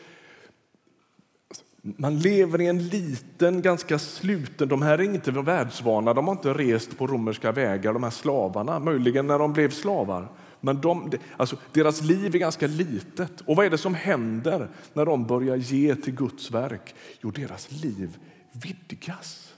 man 1.86 2.18
lever 2.18 2.60
i 2.60 2.66
en 2.66 2.88
liten, 2.88 3.62
ganska 3.62 3.98
sluten... 3.98 4.68
De 4.68 4.82
här 4.82 4.98
är 4.98 5.02
inte 5.02 5.30
världsvana, 5.30 6.14
de 6.14 6.26
har 6.26 6.34
inte 6.34 6.54
rest 6.54 6.98
på 6.98 7.06
romerska 7.06 7.52
vägar, 7.52 7.92
de 7.92 8.02
här 8.02 8.10
slavarna. 8.10 8.78
Möjligen 8.78 9.26
när 9.26 9.38
de 9.38 9.52
blev 9.52 9.70
slavar. 9.70 10.28
Men 10.60 10.80
de, 10.80 11.12
alltså, 11.36 11.56
deras 11.72 12.02
liv 12.02 12.34
är 12.34 12.38
ganska 12.38 12.66
litet. 12.66 13.40
Och 13.40 13.56
vad 13.56 13.66
är 13.66 13.70
det 13.70 13.78
som 13.78 13.94
händer 13.94 14.68
när 14.92 15.06
de 15.06 15.26
börjar 15.26 15.56
ge 15.56 15.96
till 15.96 16.14
Guds 16.14 16.50
verk? 16.50 16.94
Jo, 17.20 17.30
deras 17.30 17.70
liv 17.70 18.18
vidgas. 18.52 19.54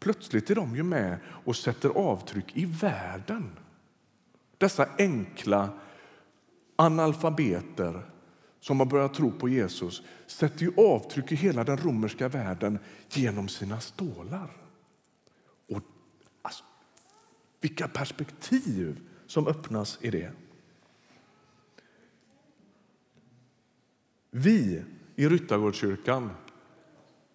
Plötsligt 0.00 0.50
är 0.50 0.54
de 0.54 0.76
ju 0.76 0.82
med 0.82 1.18
och 1.44 1.56
sätter 1.56 1.88
avtryck 1.88 2.56
i 2.56 2.64
världen. 2.64 3.50
Dessa 4.58 4.86
enkla 4.98 5.68
analfabeter 6.76 8.02
som 8.64 8.78
har 8.78 8.86
börjat 8.86 9.14
tro 9.14 9.32
på 9.32 9.48
Jesus 9.48 10.02
sätter 10.26 10.62
ju 10.62 10.72
avtryck 10.76 11.32
i 11.32 11.34
hela 11.34 11.64
den 11.64 11.76
romerska 11.76 12.28
världen 12.28 12.78
genom 13.10 13.48
sina 13.48 13.80
stålar. 13.80 14.50
Och 15.68 15.82
alltså, 16.42 16.64
Vilka 17.60 17.88
perspektiv 17.88 19.00
som 19.26 19.46
öppnas 19.46 19.98
i 20.00 20.10
det. 20.10 20.32
Vi 24.30 24.84
i 25.16 25.28
Ryttargårdskyrkan 25.28 26.30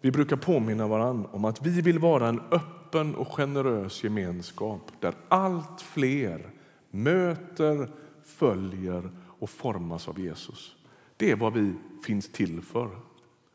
vi 0.01 0.11
brukar 0.11 0.35
påminna 0.35 0.87
varandra 0.87 1.29
om 1.31 1.45
att 1.45 1.65
vi 1.65 1.81
vill 1.81 1.99
vara 1.99 2.27
en 2.27 2.41
öppen 2.51 3.15
och 3.15 3.27
generös 3.27 4.03
gemenskap 4.03 4.91
där 4.99 5.15
allt 5.27 5.81
fler 5.81 6.51
möter, 6.91 7.91
följer 8.23 9.11
och 9.39 9.49
formas 9.49 10.07
av 10.07 10.19
Jesus. 10.19 10.78
Det 11.19 11.31
är 11.31 11.35
vad 11.35 11.53
vi 11.53 11.73
finns 12.05 12.31
till 12.31 12.61
för. 12.61 12.89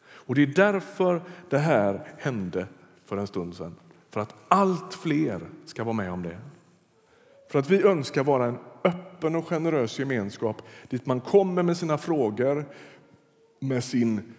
Och 0.06 0.34
Det 0.34 0.42
är 0.42 0.46
därför 0.46 1.22
det 1.50 1.58
här 1.58 2.14
hände 2.18 2.66
för 3.04 3.16
en 3.16 3.26
stund 3.26 3.54
sedan. 3.54 3.76
För 4.10 4.20
att 4.20 4.34
allt 4.48 4.94
fler 4.94 5.40
ska 5.64 5.84
vara 5.84 5.96
med 5.96 6.12
om 6.12 6.22
det. 6.22 6.38
För 7.50 7.58
att 7.58 7.70
vi 7.70 7.82
önskar 7.82 8.24
vara 8.24 8.46
en 8.46 8.58
öppen 8.84 9.36
och 9.36 9.48
generös 9.48 9.98
gemenskap 9.98 10.62
dit 10.88 11.06
man 11.06 11.20
kommer 11.20 11.62
med 11.62 11.76
sina 11.76 11.98
frågor, 11.98 12.66
med 13.60 13.84
sin, 13.84 14.34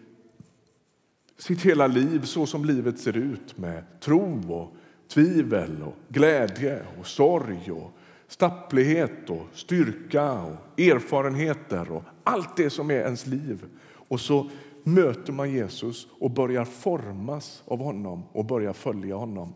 sitt 1.38 1.62
hela 1.62 1.88
liv 1.88 2.22
så 2.22 2.46
som 2.46 2.66
livet 2.66 3.00
ser 3.00 3.18
ut 3.18 3.58
med 3.58 4.00
tro 4.00 4.54
och 4.54 4.76
tvivel, 5.08 5.84
och 5.84 5.96
glädje 6.08 6.86
och 7.00 7.08
sorg 7.08 7.72
och 7.72 7.92
stapplighet 8.28 9.30
och 9.30 9.46
styrka 9.54 10.32
och 10.32 10.80
erfarenheter 10.80 11.92
och 11.92 12.04
allt 12.24 12.58
det 12.58 12.70
som 12.70 12.92
är 12.92 12.96
ens 12.96 13.26
liv. 13.26 13.66
Och 14.08 14.20
så 14.20 14.50
möter 14.84 15.34
man 15.34 15.52
Jesus 15.52 16.08
och 16.12 16.32
börjar 16.32 16.66
formas 16.66 17.64
av 17.68 17.80
honom 17.80 18.24
och 18.32 18.46
börjar 18.46 18.74
följa 18.74 19.16
honom. 19.16 19.54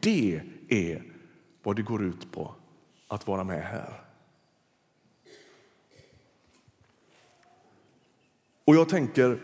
Det 0.00 0.42
är 0.68 1.02
vad 1.62 1.76
det 1.76 1.82
går 1.82 2.04
ut 2.04 2.32
på 2.32 2.54
att 3.08 3.26
vara 3.26 3.44
med 3.44 3.62
här. 3.62 4.00
Och 8.64 8.76
jag 8.76 8.88
tänker, 8.88 9.38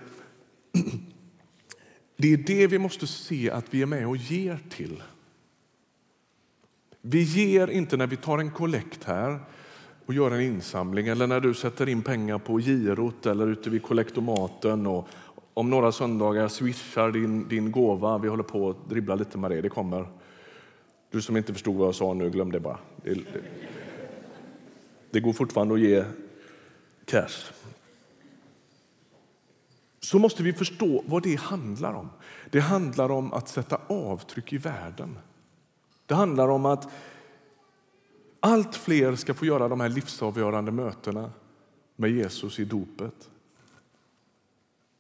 det 2.17 2.33
är 2.33 2.37
det 2.37 2.67
vi 2.67 2.79
måste 2.79 3.07
se 3.07 3.51
att 3.51 3.75
vi 3.75 3.83
är 3.83 3.87
med 3.87 4.07
och 4.07 4.17
ger 4.17 4.59
till. 4.71 5.03
Vi 7.09 7.23
ger 7.23 7.71
inte 7.71 7.97
när 7.97 8.07
vi 8.07 8.17
tar 8.17 8.39
en 8.39 8.51
kollekt 8.51 9.05
här 9.05 9.39
och 10.07 10.15
gör 10.15 10.31
en 10.31 10.41
insamling 10.41 11.09
eller 11.09 11.27
när 11.27 11.41
du 11.41 11.55
sätter 11.55 11.89
in 11.89 12.03
pengar 12.03 12.39
på 12.39 12.59
girot 12.59 13.27
eller 13.27 13.47
ute 13.47 13.71
vid 13.71 13.83
kollektomaten 13.83 14.87
och 14.87 15.09
om 15.55 15.71
några 15.71 15.93
söndagar 15.93 16.49
swishar 16.49 17.11
din, 17.11 17.49
din 17.49 17.73
gåva. 17.73 18.19
Vi 18.19 18.29
håller 18.29 18.43
på 18.43 18.71
att 18.71 18.89
dribbla 18.89 19.15
lite 19.15 19.39
med 19.39 19.51
det. 19.51 19.61
Det 19.61 19.69
kommer. 19.69 20.09
Du 21.11 21.23
som 21.23 21.37
inte 21.37 21.53
förstod 21.53 21.77
vad 21.77 21.89
jag 21.89 21.95
sa 21.95 22.15
nu, 22.15 22.31
glöm 22.31 22.53
det 22.53 22.61
bara. 22.61 22.79
Det, 23.03 23.15
det, 23.15 23.23
det 25.11 25.21
går 25.21 25.33
fortfarande 25.33 25.75
att 25.75 25.81
ge 25.81 26.05
cash. 27.05 27.53
Så 30.01 30.19
måste 30.19 30.43
vi 30.43 30.53
förstå 30.53 31.05
vad 31.07 31.23
det 31.23 31.41
handlar 31.41 31.95
om. 31.95 32.11
Det 32.51 32.61
handlar 32.61 33.11
om 33.11 33.33
att 33.33 33.49
sätta 33.49 33.81
avtryck 33.87 34.53
i 34.53 34.59
världen. 34.59 35.19
Det 36.07 36.15
handlar 36.15 36.49
om 36.49 36.67
att 36.67 36.89
allt 38.41 38.77
fler 38.77 39.17
ska 39.17 39.35
få 39.35 39.47
göra 39.47 39.69
de 39.69 39.81
här 39.81 39.89
livsavgörande 39.89 40.73
mötena 40.73 41.31
med 41.97 42.11
Jesus 42.11 42.59
i 42.59 42.65
dopet. 42.65 43.31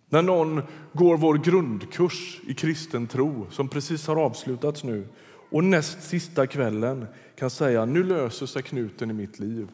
När 0.08 0.22
någon 0.22 0.62
går 0.92 1.16
vår 1.16 1.38
grundkurs 1.38 2.40
i 2.46 2.54
kristen 2.54 3.06
tro 3.06 3.46
som 3.50 3.68
precis 3.68 4.06
har 4.06 4.16
avslutats 4.16 4.84
nu 4.84 5.08
och 5.50 5.64
näst 5.64 6.02
sista 6.02 6.46
kvällen 6.46 7.06
kan 7.36 7.50
säga 7.50 7.84
nu 7.84 8.02
löser 8.02 8.46
sig 8.46 8.62
knuten 8.62 9.10
i 9.10 9.14
mitt 9.14 9.38
liv. 9.38 9.68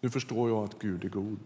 Nu 0.00 0.10
förstår 0.10 0.50
jag 0.50 0.64
att 0.64 0.78
Gud 0.78 1.04
är 1.04 1.08
god. 1.08 1.38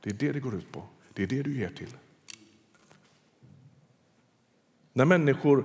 Det 0.00 0.10
är 0.10 0.14
det 0.14 0.32
det 0.32 0.40
går 0.40 0.54
ut 0.54 0.72
på. 0.72 0.82
Det 1.12 1.22
är 1.22 1.26
det 1.26 1.42
du 1.42 1.58
ger 1.58 1.70
till. 1.70 1.96
När 4.92 5.04
människor 5.04 5.64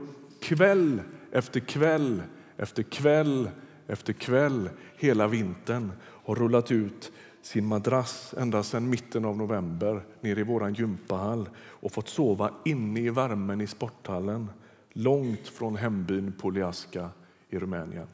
kväll 0.55 1.01
efter 1.31 1.59
kväll 1.59 2.23
efter 2.57 2.83
kväll 2.83 3.49
efter 3.87 4.13
kväll 4.13 4.69
hela 4.95 5.27
vintern 5.27 5.91
har 6.01 6.35
rullat 6.35 6.71
ut 6.71 7.11
sin 7.41 7.65
madrass 7.65 8.33
ända 8.37 8.63
sedan 8.63 8.89
mitten 8.89 9.25
av 9.25 9.37
november 9.37 10.05
nere 10.21 10.39
i 10.39 10.43
vår 10.43 10.69
gympahall 10.69 11.49
och 11.57 11.91
fått 11.91 12.09
sova 12.09 12.53
inne 12.65 12.99
i 12.99 13.09
värmen 13.09 13.61
i 13.61 13.67
sporthallen 13.67 14.51
långt 14.93 15.47
från 15.47 15.75
hembyn 15.75 16.33
Poliaska 16.41 17.09
i 17.49 17.59
Rumänien. 17.59 18.07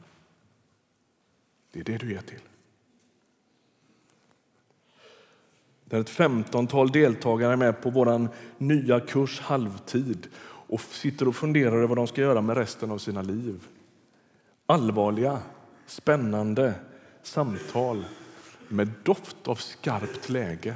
Det 1.72 1.80
är 1.80 1.84
det 1.84 1.98
du 1.98 2.10
ger 2.10 2.20
till. 2.20 2.42
Där 5.84 6.00
ett 6.00 6.10
femtontal 6.10 6.90
deltagare 6.90 7.52
är 7.52 7.56
med 7.56 7.82
på 7.82 7.90
vår 7.90 8.28
nya 8.58 9.00
kurs 9.00 9.40
halvtid 9.40 10.28
och 10.66 10.80
sitter 10.80 11.28
och 11.28 11.36
funderar 11.36 11.76
över 11.76 11.86
vad 11.86 11.98
de 11.98 12.06
ska 12.06 12.20
göra 12.20 12.40
med 12.40 12.56
resten 12.56 12.90
av 12.90 12.98
sina 12.98 13.22
liv. 13.22 13.68
Allvarliga, 14.66 15.38
spännande 15.86 16.74
samtal 17.22 18.04
med 18.68 18.90
doft 19.02 19.48
av 19.48 19.54
skarpt 19.54 20.28
läge. 20.28 20.74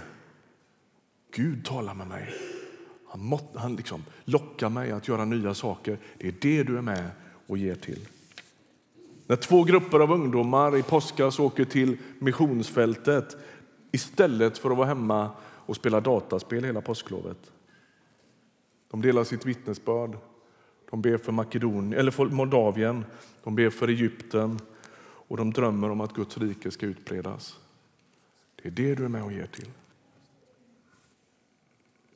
Gud 1.35 1.65
talar 1.65 1.95
med 1.95 2.07
mig. 2.07 2.35
Han, 3.09 3.21
må, 3.21 3.41
han 3.55 3.77
liksom 3.77 4.05
lockar 4.25 4.69
mig 4.69 4.93
att 4.93 5.09
göra 5.09 5.25
nya 5.25 5.55
saker. 5.55 5.99
Det 6.19 6.29
är 6.29 6.35
det 6.41 6.63
du 6.63 6.79
är 6.79 6.83
med 6.83 7.11
och 7.47 7.59
ger 7.59 7.75
till. 7.75 8.09
När 9.27 9.37
två 9.37 9.65
grupper 9.65 10.01
av 10.01 10.13
ungdomar 10.13 10.77
i 10.77 10.83
påskas 10.83 11.39
åker 11.39 11.65
till 11.65 11.99
missionsfältet 12.19 13.37
istället 13.93 14.59
för 14.59 14.71
att 14.71 14.77
vara 14.77 14.89
hemma 14.89 15.31
och 15.41 15.77
spela 15.77 16.01
dataspel 16.01 16.65
hela 16.65 16.81
påsklovet. 16.81 17.53
De 18.91 19.03
delar 19.03 19.25
sitt 19.25 19.47
vittnesbörd. 19.47 20.17
De 20.91 21.03
ber 21.03 21.17
för 21.17 21.33
Makedonien, 21.33 21.93
eller 21.93 22.11
för 22.11 22.27
Moldavien, 22.27 23.05
de 23.45 23.55
ber 23.55 23.71
för 23.71 23.89
Egypten 23.89 24.61
och 25.31 25.37
de 25.37 25.53
drömmer 25.53 25.91
om 25.91 26.01
att 26.01 26.15
Guds 26.15 26.39
rike 26.39 26.71
ska 26.71 26.87
utbredas. 26.87 27.59
Det 28.63 28.69
är 28.69 28.73
det 28.73 28.95
du 28.95 29.05
är 29.05 29.09
med 29.09 29.23
och 29.23 29.33
ger 29.33 29.47
till. 29.47 29.71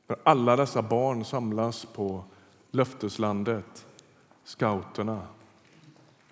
När 0.07 0.17
alla 0.23 0.55
dessa 0.55 0.81
barn 0.81 1.25
samlas 1.25 1.85
på 1.85 2.23
löfteslandet, 2.71 3.85
scouterna, 4.43 5.27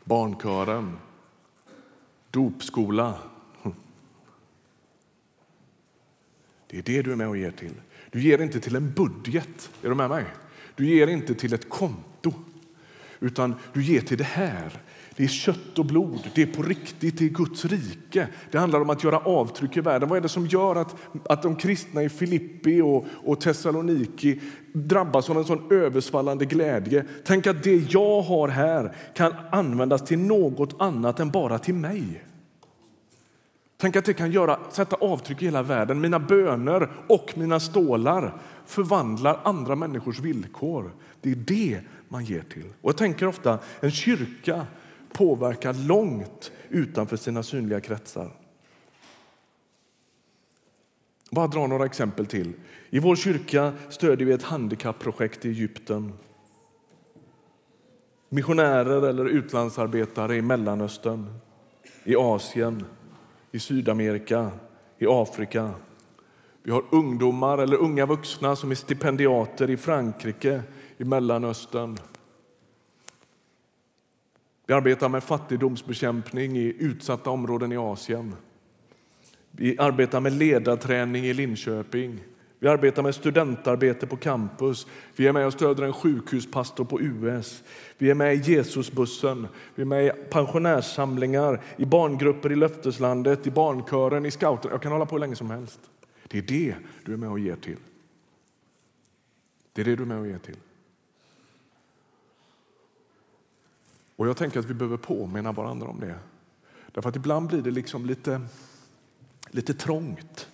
barnkören, 0.03 0.97
dopskola. 2.31 3.17
Det 6.67 6.77
är 6.77 6.81
det 6.81 7.01
du 7.01 7.11
är 7.11 7.15
med 7.15 7.27
och 7.27 7.37
ger 7.37 7.51
till. 7.51 7.75
Du 8.13 8.21
ger 8.21 8.41
inte 8.41 8.59
till 8.59 8.75
en 8.75 8.93
budget. 8.93 9.69
Är 9.81 9.89
du 9.89 9.95
med 9.95 10.09
mig? 10.09 10.25
Du 10.75 10.85
ger 10.85 11.07
inte 11.07 11.35
till 11.35 11.53
ett 11.53 11.69
konto, 11.69 12.33
utan 13.19 13.55
du 13.73 13.83
ger 13.83 14.01
till 14.01 14.17
det 14.17 14.23
här. 14.23 14.79
Det 15.15 15.23
är 15.23 15.27
kött 15.27 15.79
och 15.79 15.85
blod, 15.85 16.29
det 16.35 16.41
är 16.41 16.45
på 16.45 16.63
riktigt, 16.63 17.17
det 17.17 17.25
är 17.25 17.29
Guds 17.29 17.65
rike. 17.65 18.27
Det 18.51 18.57
handlar 18.57 18.81
om 18.81 18.89
att 18.89 19.03
göra 19.03 19.17
avtryck 19.19 19.77
i 19.77 19.81
världen. 19.81 20.09
Vad 20.09 20.17
är 20.17 20.21
det 20.21 20.29
som 20.29 20.47
gör 20.47 20.75
att, 20.75 20.95
att 21.29 21.43
de 21.43 21.55
kristna 21.55 22.03
i 22.03 22.09
Filippi 22.09 22.81
och, 22.81 23.05
och 23.23 23.41
Thessaloniki 23.41 24.39
drabbas 24.73 25.29
av 25.29 25.37
en 25.37 25.45
sån 25.45 25.71
översvallande 25.71 26.45
glädje? 26.45 27.05
Tänk 27.25 27.47
att 27.47 27.63
det 27.63 27.91
jag 27.93 28.21
har 28.21 28.47
här 28.47 28.95
kan 29.13 29.33
användas 29.51 30.05
till 30.05 30.19
något 30.19 30.81
annat 30.81 31.19
än 31.19 31.31
bara 31.31 31.59
till 31.59 31.75
mig. 31.75 32.23
Tänk 33.83 33.95
att 33.95 34.05
det 34.05 34.13
kan 34.13 34.31
göra, 34.31 34.59
sätta 34.71 34.95
avtryck 34.95 35.41
i 35.41 35.45
hela 35.45 35.63
världen. 35.63 36.01
Mina 36.01 36.19
böner 36.19 36.91
och 37.07 37.33
mina 37.37 37.59
stålar 37.59 38.41
förvandlar 38.65 39.39
andra 39.43 39.75
människors 39.75 40.19
villkor. 40.19 40.91
Det 41.21 41.31
är 41.31 41.35
det 41.35 41.81
man 42.09 42.25
ger 42.25 42.41
till. 42.41 42.65
Och 42.81 42.89
jag 42.89 42.97
tänker 42.97 43.27
ofta 43.27 43.59
en 43.79 43.91
kyrka 43.91 44.65
påverkar 45.13 45.73
långt 45.73 46.51
utanför 46.69 47.17
sina 47.17 47.43
synliga 47.43 47.81
kretsar. 47.81 48.31
Bara 51.31 51.47
dra 51.47 51.67
några 51.67 51.85
exempel 51.85 52.25
till. 52.25 52.53
I 52.89 52.99
vår 52.99 53.15
kyrka 53.15 53.73
stödjer 53.89 54.27
vi 54.27 54.33
ett 54.33 54.43
handikappprojekt 54.43 55.45
i 55.45 55.49
Egypten. 55.49 56.13
Missionärer 58.29 59.07
eller 59.07 59.25
utlandsarbetare 59.25 60.35
i 60.35 60.41
Mellanöstern, 60.41 61.39
i 62.03 62.15
Asien, 62.15 62.85
i 63.53 63.59
Sydamerika, 63.59 64.51
i 64.97 65.05
Afrika. 65.07 65.71
Vi 66.63 66.71
har 66.71 66.83
ungdomar 66.89 67.57
eller 67.57 67.77
unga 67.77 68.05
vuxna 68.05 68.55
som 68.55 68.71
är 68.71 68.75
stipendiater 68.75 69.69
i 69.69 69.77
Frankrike, 69.77 70.63
i 70.97 71.03
Mellanöstern. 71.03 71.97
Vi 74.65 74.73
arbetar 74.73 75.09
med 75.09 75.23
fattigdomsbekämpning 75.23 76.57
i 76.57 76.75
utsatta 76.79 77.29
områden 77.29 77.71
i 77.71 77.77
Asien. 77.77 78.35
Vi 79.51 79.77
arbetar 79.77 80.19
med 80.19 80.33
ledarträning 80.33 81.25
i 81.25 81.33
Linköping. 81.33 82.19
Vi 82.63 82.69
arbetar 82.69 83.03
med 83.03 83.15
studentarbete 83.15 84.07
på 84.07 84.17
campus. 84.17 84.87
Vi 85.15 85.27
är 85.27 85.33
med 85.33 85.47
och 85.47 85.53
stöder 85.53 85.83
en 85.83 85.93
sjukhuspastor 85.93 86.85
på 86.85 87.01
US. 87.01 87.63
Vi 87.97 88.09
är 88.09 88.15
med 88.15 88.35
i 88.35 88.51
Jesusbussen. 88.51 89.47
Vi 89.75 89.81
är 89.81 89.85
med 89.85 90.05
i 90.05 90.09
pensionärssamlingar, 90.09 91.61
i 91.77 91.85
barngrupper 91.85 92.51
i 92.51 92.55
löfteslandet, 92.55 93.47
i 93.47 93.51
barnkören, 93.51 94.25
i 94.25 94.31
scouter. 94.31 94.69
Jag 94.69 94.81
kan 94.81 94.91
hålla 94.91 95.05
på 95.05 95.15
hur 95.15 95.19
länge 95.19 95.35
som 95.35 95.49
helst. 95.49 95.79
Det 96.27 96.37
är 96.37 96.41
det 96.41 96.75
du 97.05 97.13
är 97.13 97.17
med 97.17 97.29
och 97.29 97.39
ger 97.39 97.55
till. 97.55 97.79
Det 99.73 99.81
är 99.81 99.85
det 99.85 99.95
du 99.95 100.03
är 100.03 100.07
med 100.07 100.19
och 100.19 100.27
ger 100.27 100.39
till. 100.39 100.57
Och 104.15 104.27
jag 104.27 104.37
tänker 104.37 104.59
att 104.59 104.65
vi 104.65 104.73
behöver 104.73 104.97
påminna 104.97 105.51
varandra 105.51 105.87
om 105.87 105.99
det. 105.99 106.15
Därför 106.91 107.09
att 107.09 107.15
ibland 107.15 107.47
blir 107.47 107.61
det 107.61 107.71
liksom 107.71 108.05
lite, 108.05 108.41
lite 109.51 109.73
trångt. 109.73 110.47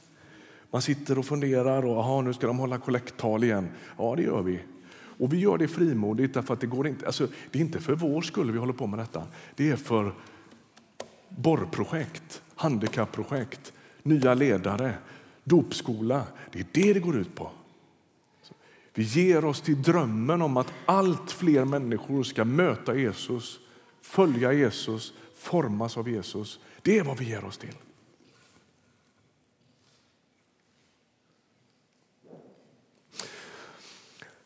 Man 0.72 0.82
sitter 0.82 1.20
och 1.20 1.26
funderar 1.26 1.86
och 1.86 1.98
aha, 1.98 2.22
nu 2.22 2.34
ska 2.34 2.48
de 2.48 2.60
hålla 2.60 2.78
kollekttal 2.78 3.44
igen. 3.44 3.70
Ja, 3.98 4.16
det 4.16 4.24
gör 4.24 4.42
vi. 4.42 4.60
Och 5.20 5.34
vi 5.34 5.40
gör 5.40 5.58
det 5.58 5.68
frimodigt 5.68 6.34
därför 6.34 6.54
att 6.54 6.62
det 6.62 6.68
går 6.68 6.88
inte. 6.88 7.06
Alltså, 7.06 7.28
det 7.52 7.60
är 7.60 7.64
inte 7.64 7.80
för 7.80 7.96
vår 7.96 8.22
skull 8.22 8.52
vi 8.52 8.58
håller 8.58 8.74
på 8.74 8.88
med 8.88 9.00
detta. 9.00 9.24
Det 9.56 9.70
är 9.70 9.76
för 9.76 10.14
borrprojekt, 11.30 12.42
handikappprojekt, 12.56 13.74
nya 14.04 14.34
ledare, 14.34 14.94
dopskola. 15.44 16.24
Det 16.52 16.60
är 16.60 16.66
det 16.72 16.94
det 16.94 17.00
går 17.00 17.18
ut 17.18 17.36
på. 17.36 17.52
Vi 18.94 19.04
ger 19.04 19.46
oss 19.46 19.62
till 19.62 19.82
drömmen 19.82 20.42
om 20.42 20.58
att 20.58 20.74
allt 20.86 21.32
fler 21.32 21.66
människor 21.66 22.24
ska 22.24 22.46
möta 22.46 22.96
Jesus, 22.96 23.60
följa 24.02 24.54
Jesus, 24.54 25.14
formas 25.36 25.98
av 25.98 26.10
Jesus. 26.10 26.60
Det 26.82 26.98
är 26.98 27.04
vad 27.04 27.18
vi 27.18 27.26
ger 27.26 27.46
oss 27.46 27.58
till. 27.58 27.76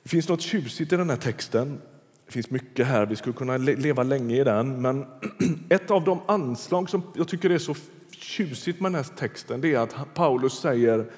Det 0.03 0.09
finns 0.09 0.29
något 0.29 0.41
tjusigt 0.41 0.93
i 0.93 0.97
den 0.97 1.09
här 1.09 1.17
texten. 1.17 1.81
Det 2.25 2.31
finns 2.31 2.49
mycket 2.49 2.87
här, 2.87 3.05
vi 3.05 3.15
skulle 3.15 3.35
kunna 3.35 3.57
leva 3.57 4.03
länge 4.03 4.35
i 4.35 4.43
den. 4.43 4.81
Men 4.81 5.05
ett 5.69 5.91
av 5.91 6.03
de 6.03 6.19
anslag 6.25 6.89
som 6.89 7.03
jag 7.15 7.27
tycker 7.27 7.49
är 7.49 7.57
så 7.57 7.75
tjusigt 8.11 8.79
med 8.79 8.91
den 8.91 9.03
här 9.03 9.15
texten 9.15 9.61
det 9.61 9.73
är 9.73 9.79
att 9.79 10.13
Paulus 10.13 10.59
säger 10.59 11.11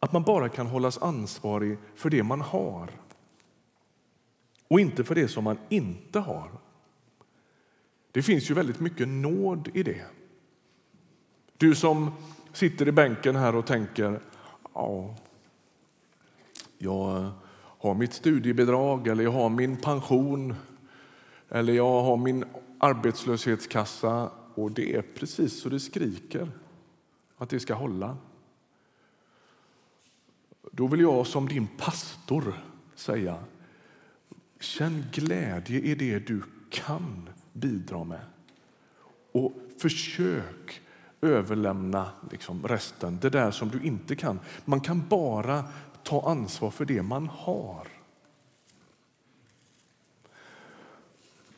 att 0.00 0.12
man 0.12 0.22
bara 0.22 0.48
kan 0.48 0.66
hållas 0.66 0.98
ansvarig 0.98 1.78
för 1.94 2.10
det 2.10 2.22
man 2.22 2.40
har 2.40 2.90
och 4.68 4.80
inte 4.80 5.04
för 5.04 5.14
det 5.14 5.28
som 5.28 5.44
man 5.44 5.58
inte 5.68 6.18
har. 6.18 6.50
Det 8.12 8.22
finns 8.22 8.50
ju 8.50 8.54
väldigt 8.54 8.80
mycket 8.80 9.08
nåd 9.08 9.68
i 9.74 9.82
det. 9.82 10.04
Du 11.56 11.74
som 11.74 12.12
sitter 12.52 12.88
i 12.88 12.92
bänken 12.92 13.36
här 13.36 13.56
och 13.56 13.66
tänker 13.66 14.20
ja, 14.74 15.14
jag 16.78 17.30
har 17.78 17.94
mitt 17.94 18.12
studiebidrag 18.12 19.08
eller 19.08 19.24
jag 19.24 19.32
har 19.32 19.48
min 19.48 19.76
pension 19.76 20.54
eller 21.48 21.72
jag 21.72 22.02
har 22.02 22.16
min 22.16 22.44
arbetslöshetskassa 22.78 24.30
och 24.54 24.70
det 24.70 24.94
är 24.94 25.02
precis 25.02 25.60
så 25.60 25.68
det 25.68 25.80
skriker 25.80 26.50
att 27.36 27.50
det 27.50 27.60
ska 27.60 27.74
hålla. 27.74 28.16
Då 30.72 30.86
vill 30.86 31.00
jag 31.00 31.26
som 31.26 31.48
din 31.48 31.66
pastor 31.66 32.54
säga 32.94 33.38
känn 34.60 35.04
glädje 35.12 35.80
i 35.80 35.94
det 35.94 36.18
du 36.18 36.42
kan 36.70 37.28
bidra 37.52 38.04
med. 38.04 38.20
Och 39.32 39.52
försök 39.78 40.80
överlämna 41.20 42.10
liksom 42.30 42.68
resten, 42.68 43.18
det 43.20 43.30
där 43.30 43.50
som 43.50 43.68
du 43.68 43.82
inte 43.82 44.16
kan. 44.16 44.40
Man 44.64 44.80
kan 44.80 45.08
bara 45.08 45.64
ta 46.08 46.30
ansvar 46.30 46.70
för 46.70 46.84
det 46.84 47.02
man 47.02 47.28
har. 47.28 47.86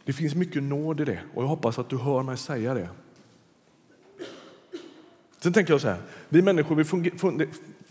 Det 0.04 0.12
finns 0.12 0.34
mycket 0.34 0.62
nåd 0.62 1.00
i 1.00 1.04
det 1.04 1.20
och 1.34 1.42
jag 1.42 1.48
hoppas 1.48 1.78
att 1.78 1.88
du 1.88 1.98
hör 1.98 2.22
mig 2.22 2.36
säga 2.36 2.74
det. 2.74 2.88
Sen 5.38 5.52
tänker 5.52 5.72
jag 5.72 5.80
så 5.80 5.88
här, 5.88 5.98
vi 6.28 6.42
människor 6.42 6.74
vi 6.74 6.84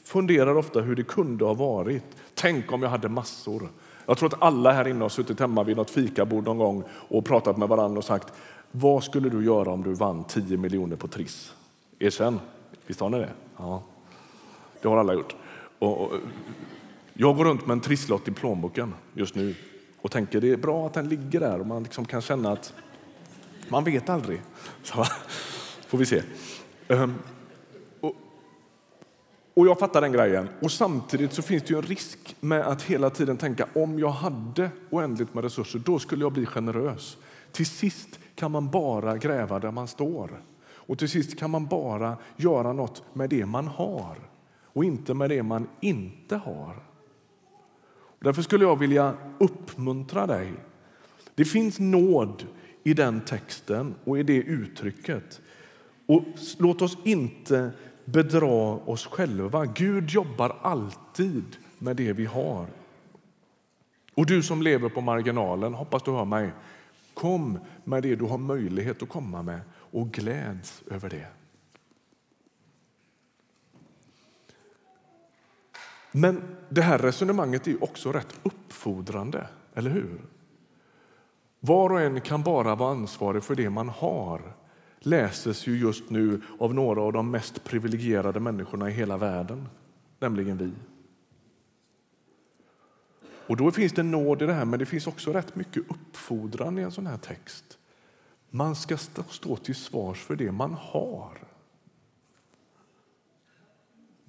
funderar 0.04 0.56
ofta 0.56 0.82
hur 0.82 0.96
det 0.96 1.04
kunde 1.04 1.46
ha 1.46 1.54
varit. 1.54 2.04
Tänk 2.34 2.72
om 2.72 2.84
jag 2.84 2.90
hade 2.90 3.10
massor. 3.10 3.70
Jag 4.06 4.18
tror 4.18 4.34
att 4.34 4.42
alla 4.42 4.72
här 4.72 4.88
inne 4.88 5.02
har 5.02 5.10
suttit 5.10 5.40
hemma 5.40 5.64
vid 5.64 5.78
något 5.78 5.90
fikabord 5.90 6.46
någon 6.46 6.58
gång 6.58 6.84
och 6.92 7.26
pratat 7.26 7.58
med 7.58 7.68
varandra 7.68 7.98
och 7.98 8.06
sagt 8.06 8.34
vad 8.72 9.04
skulle 9.04 9.30
du 9.30 9.46
göra 9.46 9.72
om 9.72 9.84
du 9.84 9.94
vann 9.94 10.24
10 10.24 10.58
miljoner 10.58 10.96
på 10.96 11.08
Triss? 11.08 11.54
Erkänn. 12.00 12.40
Visst 12.88 13.00
har 13.00 13.10
ni 13.10 13.20
det? 13.20 13.30
Ja, 13.58 13.84
det 14.82 14.88
har 14.88 14.98
alla 14.98 15.14
gjort. 15.14 15.36
Och, 15.80 16.12
jag 17.14 17.36
går 17.36 17.46
runt 17.46 17.68
med 17.68 17.74
en 17.74 17.82
trisslott 17.82 18.28
i 18.28 18.32
plånboken 18.32 18.94
just 19.14 19.36
nu 19.36 19.56
och 20.02 20.12
tänker 20.12 20.42
det 20.42 20.52
är 20.52 20.58
bra 20.58 20.86
att 20.86 20.94
den 20.94 21.10
ligger 21.10 21.40
där 21.40 21.60
och 21.60 21.68
man 21.68 21.84
liksom 21.84 22.06
kan 22.06 22.22
känna 22.22 22.52
att 22.52 22.74
man 23.70 23.84
vet 23.84 24.10
aldrig. 24.10 24.42
Så 24.84 25.06
får 25.88 25.98
vi 25.98 26.06
se. 26.06 26.22
Ehm, 26.88 27.16
och, 28.00 28.16
och, 29.54 29.68
jag 29.68 29.80
fattar 29.80 30.02
den 30.02 30.12
grejen. 30.12 30.50
Och 30.62 30.72
samtidigt 30.72 31.34
så 31.34 31.42
finns 31.42 31.64
det 31.64 31.74
en 31.74 31.82
risk 31.82 32.36
med 32.40 32.62
att 32.62 32.82
hela 32.82 33.10
tiden 33.10 33.38
tänka 33.38 33.68
om 33.76 34.00
jag 34.00 34.10
hade 34.10 34.70
oändligt 34.90 35.34
med 35.34 35.44
resurser, 35.44 35.80
då 35.80 36.00
skulle 36.00 36.24
jag 36.24 36.34
bli 36.34 36.46
generös. 36.46 37.18
Till 37.52 37.66
sist 37.66 38.20
kan 38.36 38.52
man 38.52 38.70
bara 38.70 39.18
gräva 39.18 39.60
där 39.60 39.72
man 39.72 39.88
står. 39.88 40.44
Och 40.62 41.00
till 41.00 41.10
sist 41.10 41.40
kan 41.40 41.50
man 41.50 41.66
bara 41.66 42.18
göra 42.36 42.74
något 42.74 43.04
med 43.14 43.30
det 43.30 43.46
man 43.46 43.68
har 43.68 44.29
och 44.80 44.86
inte 44.86 45.14
med 45.14 45.30
det 45.30 45.44
man 45.44 45.68
inte 45.80 46.36
har. 46.36 46.76
Därför 48.20 48.42
skulle 48.42 48.66
jag 48.66 48.80
vilja 48.80 49.14
uppmuntra 49.38 50.28
dig. 50.28 50.54
Det 51.36 51.46
finns 51.46 51.80
nåd 51.80 52.46
i 52.84 52.94
den 52.94 53.22
texten 53.22 53.96
och 54.04 54.20
i 54.20 54.24
det 54.24 54.38
uttrycket. 54.38 55.42
Och 56.06 56.24
låt 56.58 56.82
oss 56.82 56.98
inte 57.04 57.72
bedra 58.06 58.76
oss 58.86 59.06
själva. 59.06 59.66
Gud 59.66 60.10
jobbar 60.10 60.56
alltid 60.62 61.58
med 61.80 61.96
det 61.96 62.14
vi 62.14 62.26
har. 62.26 62.66
Och 64.14 64.26
du 64.26 64.44
som 64.44 64.62
lever 64.62 64.90
på 64.90 65.02
marginalen, 65.02 65.74
hoppas 65.74 66.04
du 66.04 66.12
hör 66.12 66.26
mig. 66.26 66.52
Kom 67.14 67.60
med 67.84 68.04
det 68.04 68.16
du 68.16 68.26
har 68.26 68.38
möjlighet 68.38 69.04
att 69.04 69.10
komma 69.10 69.42
med 69.42 69.60
och 69.74 70.12
gläds 70.12 70.84
över 70.92 71.10
det. 71.10 71.39
Men 76.12 76.42
det 76.70 76.82
här 76.82 76.98
resonemanget 76.98 77.68
är 77.68 77.84
också 77.84 78.12
rätt 78.12 78.40
uppfordrande, 78.44 79.48
eller 79.74 79.90
hur? 79.90 80.22
Var 81.60 81.90
och 81.90 82.02
en 82.02 82.22
kan 82.22 82.44
bara 82.44 82.76
vara 82.76 82.92
ansvarig 82.92 83.44
för 83.44 83.56
det 83.56 83.70
man 83.70 83.90
har 83.90 84.42
läses 85.00 85.68
ju 85.68 85.80
just 85.80 86.10
nu 86.10 86.42
av 86.60 86.74
några 86.74 87.02
av 87.02 87.14
de 87.14 87.32
mest 87.32 87.64
privilegierade 87.64 88.40
människorna 88.40 88.90
i 88.90 88.94
hela 88.94 89.18
världen, 89.18 89.68
nämligen 90.20 90.58
vi. 90.58 90.72
Och 93.48 93.58
Då 93.58 93.72
finns 93.72 93.94
det 93.94 94.04
nåd 94.04 94.42
i 94.42 94.46
det 94.46 94.54
här, 94.54 94.66
men 94.66 94.80
det 94.80 94.86
finns 94.86 95.08
också 95.08 95.34
rätt 95.34 95.56
mycket 95.56 95.84
uppfordran 95.92 96.78
i 96.78 96.82
en 96.82 96.92
sån 96.92 97.08
här 97.08 97.18
text. 97.18 97.78
Man 98.50 98.76
ska 98.76 98.98
stå 99.30 99.56
till 99.56 99.76
svars 99.76 100.24
för 100.24 100.36
det 100.36 100.52
man 100.52 100.74
har. 100.74 101.49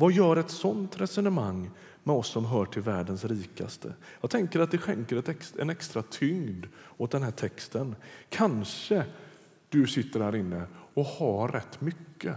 Vad 0.01 0.13
gör 0.13 0.37
ett 0.37 0.51
sånt 0.51 1.01
resonemang 1.01 1.71
med 2.03 2.17
oss 2.17 2.29
som 2.29 2.45
hör 2.45 2.65
till 2.65 2.83
världens 2.83 3.25
rikaste? 3.25 3.95
Jag 4.21 4.31
tänker 4.31 4.61
att 4.61 4.71
det 4.71 4.79
skänker 4.79 5.25
en 5.59 5.71
extra 5.71 6.03
tyngd 6.03 6.67
åt 6.97 7.11
den 7.11 7.23
här 7.23 7.31
texten. 7.31 7.97
Kanske 8.29 9.05
du 9.69 9.87
sitter 9.87 10.21
här 10.21 10.37
inne 10.37 10.67
och 10.95 11.01
och 11.01 11.07
har 11.07 11.49
rätt 11.49 11.81
mycket. 11.81 12.37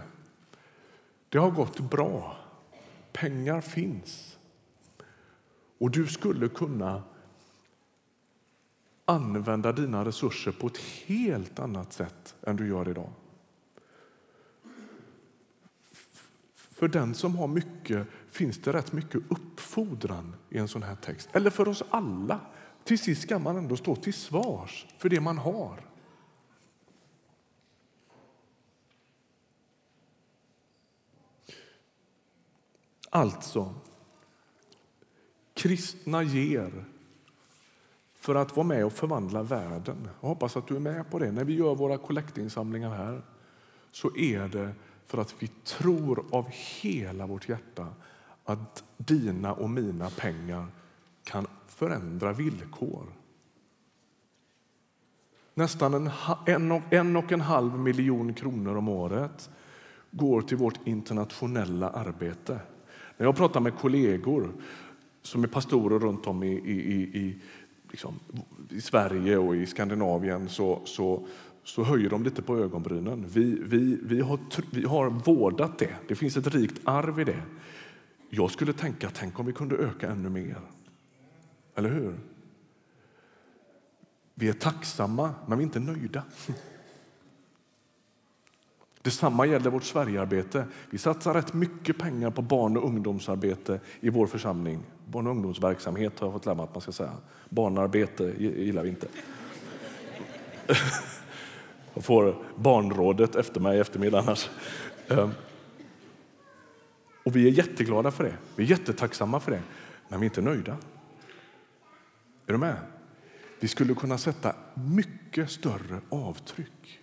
Det 1.28 1.38
har 1.38 1.50
gått 1.50 1.80
bra. 1.80 2.36
Pengar 3.12 3.60
finns. 3.60 4.38
Och 5.78 5.90
du 5.90 6.06
skulle 6.06 6.48
kunna 6.48 7.02
använda 9.04 9.72
dina 9.72 10.04
resurser 10.04 10.52
på 10.52 10.66
ett 10.66 10.78
helt 10.78 11.58
annat 11.58 11.92
sätt 11.92 12.34
än 12.42 12.56
du 12.56 12.68
gör 12.68 12.88
idag. 12.88 13.10
För 16.74 16.88
den 16.88 17.14
som 17.14 17.36
har 17.36 17.48
mycket 17.48 18.06
finns 18.28 18.58
det 18.58 18.72
rätt 18.72 18.92
mycket 18.92 19.20
uppfordran 19.28 20.34
i 20.50 20.58
en 20.58 20.68
sån 20.68 20.82
här 20.82 20.96
text. 20.96 21.28
Eller 21.32 21.50
för 21.50 21.68
oss 21.68 21.82
alla. 21.90 22.40
Till 22.84 22.98
sist 22.98 23.22
ska 23.22 23.38
man 23.38 23.56
ändå 23.56 23.76
stå 23.76 23.96
till 23.96 24.14
svars 24.14 24.86
för 24.98 25.08
det 25.08 25.20
man 25.20 25.38
har. 25.38 25.90
Alltså, 33.10 33.74
kristna 35.54 36.22
ger 36.22 36.84
för 38.14 38.34
att 38.34 38.56
vara 38.56 38.66
med 38.66 38.84
och 38.84 38.92
förvandla 38.92 39.42
världen. 39.42 40.08
Jag 40.20 40.28
hoppas 40.28 40.56
att 40.56 40.68
du 40.68 40.76
är 40.76 40.80
med 40.80 41.10
på 41.10 41.18
det. 41.18 41.32
När 41.32 41.44
vi 41.44 41.54
gör 41.54 41.74
våra 41.74 41.98
kollektinsamlingar 41.98 42.90
här 42.90 43.22
så 43.90 44.16
är 44.16 44.48
det 44.48 44.74
för 45.14 45.22
att 45.22 45.34
vi 45.38 45.46
tror 45.64 46.24
av 46.30 46.46
hela 46.82 47.26
vårt 47.26 47.48
hjärta 47.48 47.86
att 48.44 48.84
dina 48.96 49.52
och 49.52 49.70
mina 49.70 50.10
pengar 50.10 50.66
kan 51.24 51.46
förändra 51.66 52.32
villkor. 52.32 53.06
Nästan 55.54 55.94
en, 55.94 56.10
en, 56.46 56.72
och, 56.72 56.82
en 56.90 57.16
och 57.16 57.32
en 57.32 57.40
halv 57.40 57.78
miljon 57.78 58.34
kronor 58.34 58.76
om 58.76 58.88
året 58.88 59.50
går 60.10 60.42
till 60.42 60.56
vårt 60.56 60.86
internationella 60.86 61.90
arbete. 61.90 62.60
När 63.16 63.26
jag 63.26 63.36
pratar 63.36 63.60
med 63.60 63.78
kollegor 63.78 64.52
som 65.22 65.44
är 65.44 65.48
pastorer 65.48 65.98
runt 65.98 66.26
om 66.26 66.42
i, 66.42 66.52
i, 66.52 67.02
i, 67.18 67.40
liksom, 67.90 68.20
i 68.70 68.80
Sverige 68.80 69.38
och 69.38 69.56
i 69.56 69.66
Skandinavien 69.66 70.48
så, 70.48 70.80
så, 70.84 71.26
så 71.64 71.84
höjer 71.84 72.10
de 72.10 72.22
lite 72.22 72.42
på 72.42 72.58
ögonbrynen. 72.58 73.26
Vi, 73.28 73.58
vi, 73.62 73.98
vi, 74.02 74.20
har, 74.20 74.38
vi 74.70 74.84
har 74.84 75.10
vårdat 75.10 75.78
det. 75.78 75.94
Det 76.08 76.14
finns 76.14 76.36
ett 76.36 76.54
rikt 76.54 76.80
arv 76.84 77.20
i 77.20 77.24
det. 77.24 77.42
Jag 78.30 78.50
skulle 78.50 78.72
tänka, 78.72 79.10
tänk 79.14 79.38
om 79.38 79.46
vi 79.46 79.52
kunde 79.52 79.76
öka 79.76 80.10
ännu 80.10 80.28
mer. 80.28 80.60
Eller 81.74 81.88
hur? 81.88 82.14
Vi 84.34 84.48
är 84.48 84.52
tacksamma, 84.52 85.34
men 85.46 85.58
vi 85.58 85.62
är 85.62 85.66
inte 85.66 85.80
nöjda. 85.80 86.22
Detsamma 89.02 89.46
gäller 89.46 89.70
vårt 89.70 89.84
Sverigearbete. 89.84 90.66
Vi 90.90 90.98
satsar 90.98 91.34
rätt 91.34 91.54
mycket 91.54 91.98
pengar 91.98 92.30
på 92.30 92.42
barn 92.42 92.76
och 92.76 92.84
ungdomsarbete 92.84 93.80
i 94.00 94.10
vår 94.10 94.26
församling. 94.26 94.80
Barn 95.06 95.26
och 95.26 95.32
ungdomsverksamhet 95.32 96.18
har 96.18 96.26
jag 96.26 96.32
fått 96.32 96.46
lära 96.46 96.54
mig 96.54 96.64
att 96.64 96.74
man 96.74 96.80
ska 96.80 96.92
säga. 96.92 97.12
Barnarbete 97.48 98.34
gillar 98.38 98.82
vi 98.82 98.88
inte. 98.88 99.06
Jag 101.94 102.04
får 102.04 102.36
barnrådet 102.56 103.36
efter 103.36 103.60
mig 103.60 103.76
i 103.76 103.80
eftermiddag 103.80 104.18
annars. 104.18 104.50
Ehm, 105.08 105.30
och 107.24 107.36
vi 107.36 107.48
är 107.48 107.52
jätteglada 107.52 108.10
för 108.10 108.24
det. 108.24 108.36
Vi 108.56 108.64
är 108.64 108.68
jättetacksamma 108.68 109.40
för 109.40 109.50
det. 109.50 109.62
Men 110.08 110.20
vi 110.20 110.26
är 110.26 110.30
inte 110.30 110.42
nöjda. 110.42 110.76
Är 112.46 112.52
du 112.52 112.58
med? 112.58 112.76
Vi 113.60 113.68
skulle 113.68 113.94
kunna 113.94 114.18
sätta 114.18 114.56
mycket 114.74 115.50
större 115.50 116.00
avtryck. 116.08 117.00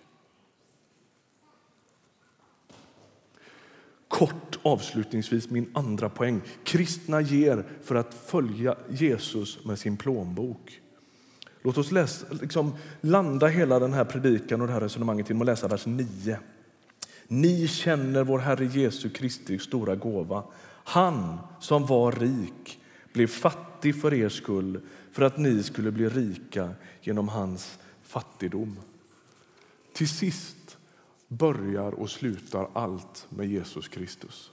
Kort 4.07 4.59
avslutningsvis 4.63 5.49
min 5.49 5.71
andra 5.73 6.09
poäng. 6.09 6.41
Kristna 6.63 7.21
ger 7.21 7.65
för 7.83 7.95
att 7.95 8.13
följa 8.13 8.75
Jesus 8.89 9.65
med 9.65 9.79
sin 9.79 9.97
plånbok. 9.97 10.80
Låt 11.61 11.77
oss 11.77 11.91
läsa, 11.91 12.25
liksom, 12.41 12.73
landa 13.01 13.47
hela 13.47 13.79
den 13.79 13.93
här 13.93 14.05
predikan 14.05 14.61
och 14.61 14.67
det 14.67 14.73
här 14.73 14.81
resonemanget 14.81 15.29
genom 15.29 15.41
att 15.41 15.45
läsa 15.45 15.67
vers 15.67 15.85
9. 15.85 16.39
Ni 17.27 17.67
känner 17.67 18.23
vår 18.23 18.39
Herre 18.39 18.65
Jesu 18.65 19.09
Kristi 19.09 19.59
stora 19.59 19.95
gåva. 19.95 20.43
Han 20.83 21.37
som 21.59 21.85
var 21.85 22.11
rik 22.11 22.79
blev 23.13 23.27
fattig 23.27 24.01
för 24.01 24.13
er 24.13 24.29
skull 24.29 24.81
för 25.11 25.23
att 25.23 25.37
ni 25.37 25.63
skulle 25.63 25.91
bli 25.91 26.09
rika 26.09 26.69
genom 27.01 27.27
hans 27.27 27.79
fattigdom. 28.03 28.79
Till 29.93 30.09
sist 30.09 30.77
börjar 31.27 31.91
och 31.91 32.09
slutar 32.09 32.67
allt 32.73 33.25
med 33.29 33.47
Jesus 33.47 33.87
Kristus. 33.87 34.51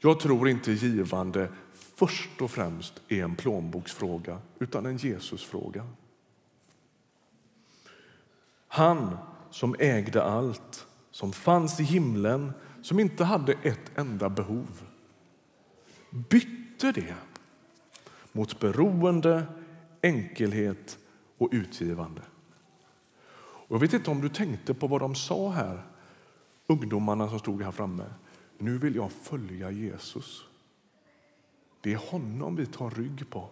Jag 0.00 0.20
tror 0.20 0.48
inte 0.48 0.72
givande 0.72 1.48
först 1.94 2.42
och 2.42 2.50
främst 2.50 3.02
är 3.08 3.24
en 3.24 3.36
plånboksfråga 3.36 4.38
utan 4.58 4.86
en 4.86 4.96
Jesusfråga. 4.96 5.86
Han 8.68 9.16
som 9.50 9.76
ägde 9.78 10.22
allt, 10.22 10.86
som 11.10 11.32
fanns 11.32 11.80
i 11.80 11.82
himlen 11.82 12.52
som 12.82 13.00
inte 13.00 13.24
hade 13.24 13.52
ett 13.52 13.98
enda 13.98 14.28
behov 14.28 14.82
bytte 16.14 16.92
det 16.92 17.14
mot 18.32 18.60
beroende, 18.60 19.46
enkelhet 20.02 20.98
och 21.38 21.48
utgivande. 21.52 22.22
Jag 23.68 23.78
vet 23.78 23.92
inte 23.92 24.10
om 24.10 24.20
du 24.20 24.28
tänkte 24.28 24.74
på 24.74 24.86
vad 24.86 25.00
de 25.00 25.14
sa 25.14 25.50
här, 25.50 25.82
ungdomarna 26.66 27.28
som 27.28 27.38
stod 27.38 27.62
här 27.62 27.70
framme. 27.70 28.04
Nu 28.58 28.78
vill 28.78 28.94
jag 28.96 29.12
följa 29.12 29.70
Jesus. 29.70 30.44
Det 31.84 31.92
är 31.92 32.10
honom 32.10 32.56
vi 32.56 32.66
tar 32.66 32.90
rygg 32.90 33.30
på. 33.30 33.48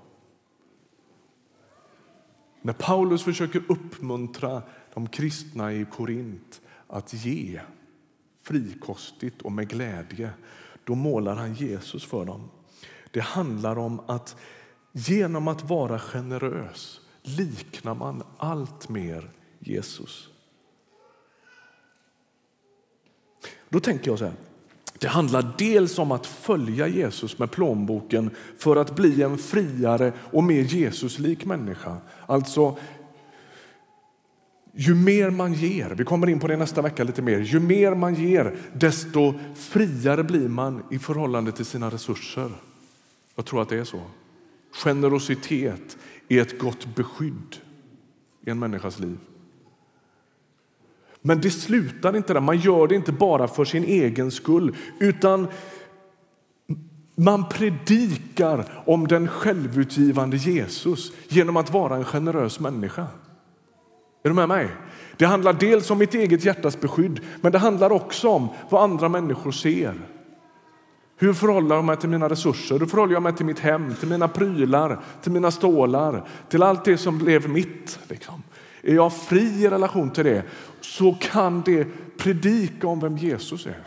När 2.62 2.72
Paulus 2.72 3.22
försöker 3.22 3.62
uppmuntra 3.68 4.62
de 4.94 5.08
kristna 5.08 5.72
i 5.72 5.86
Korint 5.92 6.60
att 6.86 7.14
ge 7.14 7.60
frikostigt 8.42 9.42
och 9.42 9.52
med 9.52 9.68
glädje, 9.68 10.30
då 10.84 10.94
målar 10.94 11.36
han 11.36 11.54
Jesus 11.54 12.04
för 12.04 12.24
dem. 12.24 12.50
Det 13.10 13.20
handlar 13.20 13.78
om 13.78 14.00
att 14.06 14.36
genom 14.92 15.48
att 15.48 15.62
vara 15.70 15.98
generös 15.98 17.00
liknar 17.22 17.94
man 17.94 18.22
allt 18.36 18.88
mer 18.88 19.30
Jesus. 19.58 20.28
Då 23.68 23.80
tänker 23.80 24.10
jag 24.10 24.18
så 24.18 24.24
här. 24.24 24.51
Det 24.98 25.08
handlar 25.08 25.54
dels 25.58 25.98
om 25.98 26.12
att 26.12 26.26
följa 26.26 26.88
Jesus 26.88 27.38
med 27.38 27.50
plånboken 27.50 28.30
för 28.58 28.76
att 28.76 28.96
bli 28.96 29.22
en 29.22 29.38
friare 29.38 30.12
och 30.18 30.44
mer 30.44 30.62
Jesuslik 30.62 31.44
människa. 31.44 31.96
Alltså, 32.26 32.76
ju 34.74 34.94
mer 34.94 35.30
man 35.30 35.52
ger, 35.52 35.90
vi 35.90 36.04
kommer 36.04 36.28
in 36.28 36.40
på 36.40 36.46
det 36.46 36.56
nästa 36.56 36.82
vecka 36.82 37.04
lite 37.04 37.22
mer, 37.22 37.38
ju 37.38 37.60
mer 37.60 37.94
man 37.94 38.14
ger 38.14 38.56
desto 38.72 39.34
friare 39.54 40.24
blir 40.24 40.48
man 40.48 40.82
i 40.90 40.98
förhållande 40.98 41.52
till 41.52 41.64
sina 41.64 41.90
resurser. 41.90 42.50
Jag 43.34 43.44
tror 43.44 43.62
att 43.62 43.68
det 43.68 43.78
är 43.78 43.84
så. 43.84 44.02
Generositet 44.84 45.98
är 46.28 46.40
ett 46.40 46.58
gott 46.58 46.96
beskydd 46.96 47.56
i 48.46 48.50
en 48.50 48.58
människas 48.58 48.98
liv. 48.98 49.18
Men 51.22 51.40
det 51.40 51.50
slutar 51.50 52.16
inte 52.16 52.32
där. 52.32 52.40
Man 52.40 52.58
gör 52.58 52.86
det 52.86 52.94
inte 52.94 53.12
bara 53.12 53.48
för 53.48 53.64
sin 53.64 53.84
egen 53.84 54.30
skull 54.30 54.76
utan 54.98 55.48
man 57.14 57.48
predikar 57.48 58.82
om 58.86 59.08
den 59.08 59.28
självutgivande 59.28 60.36
Jesus 60.36 61.12
genom 61.28 61.56
att 61.56 61.72
vara 61.72 61.96
en 61.96 62.04
generös 62.04 62.60
människa. 62.60 63.06
Är 64.22 64.28
du 64.28 64.34
med 64.34 64.48
mig? 64.48 64.68
Det 65.16 65.24
handlar 65.24 65.52
dels 65.52 65.90
om 65.90 65.98
mitt 65.98 66.14
eget 66.14 66.44
hjärtas 66.44 66.80
beskydd, 66.80 67.20
men 67.40 67.52
det 67.52 67.58
handlar 67.58 67.92
också 67.92 68.28
om 68.28 68.48
vad 68.70 68.82
andra 68.82 69.08
människor 69.08 69.52
ser. 69.52 69.94
Hur 71.16 71.32
förhåller 71.32 71.74
jag 71.74 71.84
mig 71.84 71.96
till 71.96 72.08
mina 72.08 72.28
resurser? 72.28 72.78
Hur 72.78 72.86
förhåller 72.86 73.12
jag 73.12 73.22
mig 73.22 73.34
till 73.34 73.46
mitt 73.46 73.58
hem, 73.58 73.94
till 73.94 74.08
mina 74.08 74.28
prylar, 74.28 75.00
till 75.22 75.32
mina 75.32 75.50
stålar, 75.50 76.28
till 76.48 76.62
allt 76.62 76.84
det 76.84 76.98
som 76.98 77.18
blev 77.18 77.48
mitt? 77.48 77.98
Liksom. 78.08 78.42
Är 78.82 78.94
jag 78.94 79.12
fri 79.12 79.64
i 79.64 79.68
relation 79.68 80.10
till 80.10 80.24
det 80.24 80.44
så 80.80 81.16
kan 81.20 81.62
det 81.62 81.86
predika 82.18 82.86
om 82.86 83.00
vem 83.00 83.16
Jesus 83.16 83.66
är. 83.66 83.86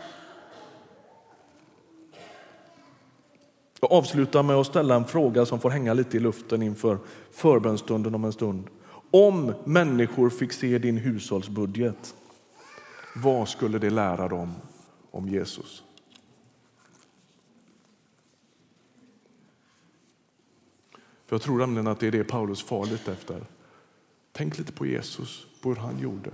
Jag 3.80 3.92
avslutar 3.92 4.42
med 4.42 4.56
att 4.56 4.66
ställa 4.66 4.94
en 4.94 5.04
fråga 5.04 5.46
som 5.46 5.60
får 5.60 5.70
hänga 5.70 5.94
lite 5.94 6.16
i 6.16 6.20
luften 6.20 6.62
inför 6.62 6.98
förbönstunden 7.32 8.14
om 8.14 8.24
en 8.24 8.32
stund. 8.32 8.66
Om 9.10 9.54
människor 9.64 10.30
fick 10.30 10.52
se 10.52 10.78
din 10.78 10.96
hushållsbudget, 10.96 12.14
vad 13.16 13.48
skulle 13.48 13.78
det 13.78 13.90
lära 13.90 14.28
dem 14.28 14.54
om 15.10 15.28
Jesus? 15.28 15.82
För 21.26 21.34
Jag 21.36 21.42
tror 21.42 21.58
nämligen 21.58 21.86
att 21.86 22.00
det 22.00 22.06
är 22.06 22.12
det 22.12 22.24
Paulus 22.24 22.62
far 22.62 22.94
efter. 22.94 23.55
Tänk 24.36 24.58
lite 24.58 24.72
på 24.72 24.86
Jesus, 24.86 25.46
på 25.60 25.68
hur 25.68 25.76
han 25.76 25.98
gjorde. 25.98 26.30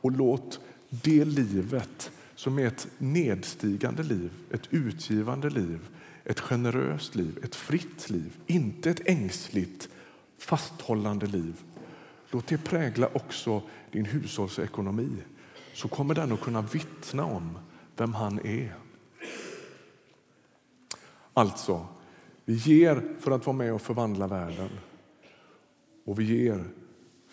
Och 0.00 0.12
låt 0.12 0.60
det 0.88 1.24
livet 1.24 2.10
som 2.34 2.58
är 2.58 2.66
ett 2.66 2.88
nedstigande 2.98 4.02
liv, 4.02 4.32
ett 4.50 4.68
utgivande 4.70 5.50
liv, 5.50 5.78
ett 6.24 6.40
generöst 6.40 7.14
liv, 7.14 7.38
ett 7.42 7.54
fritt 7.54 8.10
liv, 8.10 8.36
inte 8.46 8.90
ett 8.90 9.00
ängsligt, 9.04 9.88
fasthållande 10.38 11.26
liv. 11.26 11.60
Låt 12.30 12.46
det 12.46 12.58
prägla 12.58 13.08
också 13.12 13.62
din 13.90 14.04
hushållsekonomi 14.04 15.10
så 15.74 15.88
kommer 15.88 16.14
den 16.14 16.32
att 16.32 16.40
kunna 16.40 16.62
vittna 16.62 17.24
om 17.24 17.58
vem 17.96 18.14
han 18.14 18.46
är. 18.46 18.74
Alltså, 21.32 21.86
vi 22.44 22.54
ger 22.54 23.16
för 23.20 23.30
att 23.30 23.46
vara 23.46 23.56
med 23.56 23.74
och 23.74 23.82
förvandla 23.82 24.26
världen 24.26 24.70
och 26.04 26.20
vi 26.20 26.24
ger 26.24 26.64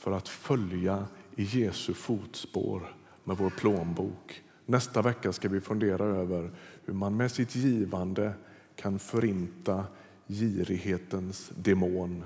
för 0.01 0.11
att 0.11 0.29
följa 0.29 1.07
i 1.35 1.43
Jesu 1.43 1.93
fotspår 1.93 2.95
med 3.23 3.37
vår 3.37 3.49
plånbok. 3.49 4.43
Nästa 4.65 5.01
vecka 5.01 5.33
ska 5.33 5.49
vi 5.49 5.61
fundera 5.61 6.03
över 6.03 6.51
hur 6.85 6.93
man 6.93 7.17
med 7.17 7.31
sitt 7.31 7.55
givande 7.55 8.33
kan 8.75 8.99
förinta 8.99 9.85
girighetens 10.27 11.51
demon 11.55 12.23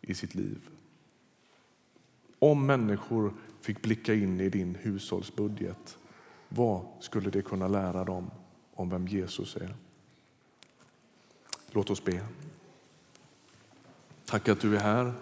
i 0.00 0.14
sitt 0.14 0.34
liv. 0.34 0.68
Om 2.38 2.66
människor 2.66 3.34
fick 3.60 3.82
blicka 3.82 4.14
in 4.14 4.40
i 4.40 4.48
din 4.48 4.74
hushållsbudget, 4.74 5.98
vad 6.48 6.86
skulle 7.00 7.30
det 7.30 7.42
kunna 7.42 7.68
lära 7.68 8.04
dem 8.04 8.30
om 8.74 8.90
vem 8.90 9.08
Jesus 9.08 9.56
är? 9.56 9.74
Låt 11.70 11.90
oss 11.90 12.04
be. 12.04 12.26
Tack 14.24 14.48
att 14.48 14.60
du 14.60 14.76
är 14.76 14.80
här. 14.80 15.12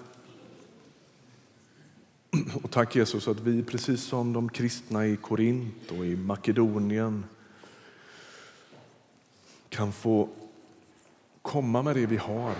Och 2.63 2.71
tack 2.71 2.97
Jesus 2.97 3.29
att 3.29 3.41
vi, 3.41 3.63
precis 3.63 4.03
som 4.03 4.33
de 4.33 4.49
kristna 4.49 5.07
i 5.07 5.17
Korint 5.17 5.91
och 5.91 6.07
i 6.07 6.17
Makedonien 6.17 7.25
kan 9.69 9.93
få 9.93 10.29
komma 11.43 11.83
med 11.83 11.97
det 11.97 12.07
vi 12.07 12.17
har. 12.17 12.55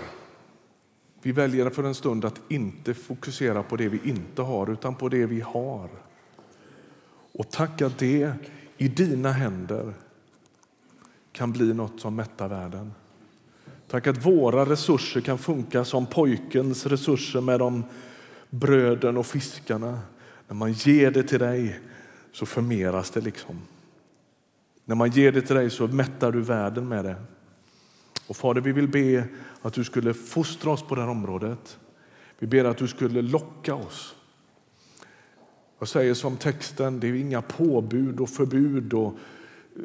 Vi 1.21 1.31
väljer 1.31 1.69
för 1.69 1.83
en 1.83 1.95
stund 1.95 2.25
att 2.25 2.41
inte 2.49 2.93
fokusera 2.93 3.63
på 3.63 3.75
det 3.75 3.89
vi 3.89 4.09
inte 4.09 4.41
har, 4.41 4.71
utan 4.71 4.95
på 4.95 5.09
det 5.09 5.25
vi 5.25 5.41
har. 5.41 5.89
Och 7.31 7.49
tack 7.49 7.81
att 7.81 7.97
det 7.97 8.33
i 8.77 8.87
dina 8.87 9.31
händer 9.31 9.93
kan 11.31 11.51
bli 11.51 11.73
något 11.73 11.99
som 11.99 12.15
mättar 12.15 12.47
världen. 12.47 12.93
Tack 13.87 14.07
att 14.07 14.25
våra 14.25 14.65
resurser 14.65 15.21
kan 15.21 15.37
funka 15.37 15.85
som 15.85 16.05
pojkens 16.05 16.85
resurser 16.85 17.41
med 17.41 17.59
de 17.59 17.83
bröden 18.53 19.17
och 19.17 19.25
fiskarna. 19.25 19.99
När 20.47 20.55
man 20.55 20.71
ger 20.71 21.11
det 21.11 21.23
till 21.23 21.39
dig 21.39 21.79
så 22.31 22.45
förmeras 22.45 23.11
det. 23.11 23.21
liksom. 23.21 23.61
När 24.85 24.95
man 24.95 25.09
ger 25.09 25.31
det 25.31 25.41
till 25.41 25.55
dig 25.55 25.69
så 25.69 25.87
mättar 25.87 26.31
du 26.31 26.41
världen 26.41 26.87
med 26.87 27.05
det. 27.05 27.15
Och 28.27 28.35
Fader, 28.35 28.61
vi 28.61 28.71
vill 28.71 28.87
be 28.87 29.27
att 29.61 29.73
du 29.73 29.83
skulle 29.83 30.13
fostra 30.13 30.71
oss 30.71 30.83
på 30.83 30.95
det 30.95 31.01
här 31.01 31.09
området. 31.09 31.79
Vi 32.39 32.47
ber 32.47 32.65
att 32.65 32.77
du 32.77 32.87
skulle 32.87 33.21
locka 33.21 33.75
oss. 33.75 34.15
Jag 35.79 35.87
säger 35.87 36.13
som 36.13 36.37
texten, 36.37 36.99
det 36.99 37.07
är 37.07 37.13
inga 37.13 37.41
påbud 37.41 38.19
och 38.19 38.29
förbud 38.29 38.93
och 38.93 39.17
eh, 39.75 39.83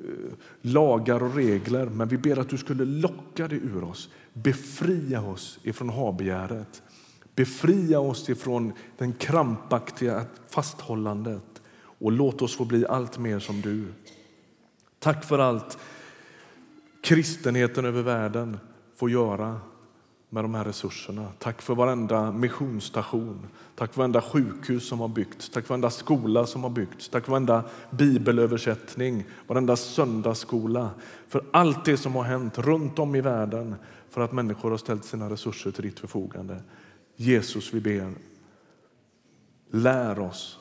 lagar 0.61 1.23
och 1.23 1.35
regler, 1.35 1.87
men 1.87 2.09
vi 2.09 2.19
ber 2.19 2.39
att 2.39 2.49
du 2.49 2.59
skulle 2.59 2.85
locka 2.85 3.49
det 3.49 3.57
ur 3.57 3.85
oss. 3.85 4.11
Befria 4.33 5.23
oss 5.23 5.59
ifrån 5.63 5.89
habegäret. 5.89 6.83
Befria 7.39 8.01
oss 8.01 8.29
ifrån 8.29 8.73
den 8.97 9.13
krampaktiga 9.13 10.25
fasthållandet 10.49 11.63
och 11.99 12.13
låt 12.13 12.43
oss 12.43 12.57
få 12.57 12.65
bli 12.65 12.87
allt 12.87 13.19
mer 13.19 13.39
som 13.39 13.61
du. 13.61 13.85
Tack 14.99 15.25
för 15.25 15.39
allt 15.39 15.79
kristenheten 17.03 17.85
över 17.85 18.03
världen 18.03 18.59
får 18.97 19.11
göra 19.11 19.61
med 20.31 20.45
de 20.45 20.55
här 20.55 20.65
resurserna. 20.65 21.29
Tack 21.39 21.63
för 21.63 21.75
varenda 21.75 22.33
missionsstation, 22.33 23.47
tack 23.77 23.93
för 23.93 23.99
varenda 23.99 24.23
sjukhus 24.23 24.89
som 24.89 25.01
har 25.01 25.09
byggts, 25.09 25.51
tack 25.51 25.65
för 25.67 25.69
varenda 25.69 25.91
skola 25.91 26.47
som 26.47 26.63
har 26.63 26.71
byggts, 26.71 27.09
tack 27.09 27.25
för 27.25 27.31
varenda 27.31 27.65
bibelöversättning, 27.91 29.25
varenda 29.47 29.77
söndagsskola, 29.77 30.91
för 31.29 31.45
allt 31.51 31.85
det 31.85 31.97
som 31.97 32.15
har 32.17 32.23
hänt 32.23 32.59
runt 32.59 32.99
om 32.99 33.15
i 33.15 33.21
världen 33.21 33.75
för 34.11 34.21
att 34.21 34.33
människor 34.33 34.71
har 34.71 34.79
ställt 34.79 35.05
sina 35.05 35.31
resurser 35.31 35.71
till 35.71 35.85
ditt 35.85 36.01
förfogande. 36.01 36.63
Jesus, 37.21 37.75
vi 37.75 37.81
ber, 37.81 38.15
lär 39.71 40.19
oss, 40.19 40.59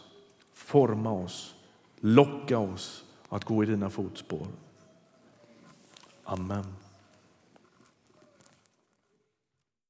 forma 0.54 1.12
oss, 1.12 1.56
locka 2.00 2.58
oss 2.58 3.04
att 3.30 3.44
gå 3.46 3.64
i 3.64 3.66
dina 3.66 3.90
fotspår. 3.90 4.48
Amen. 6.24 6.77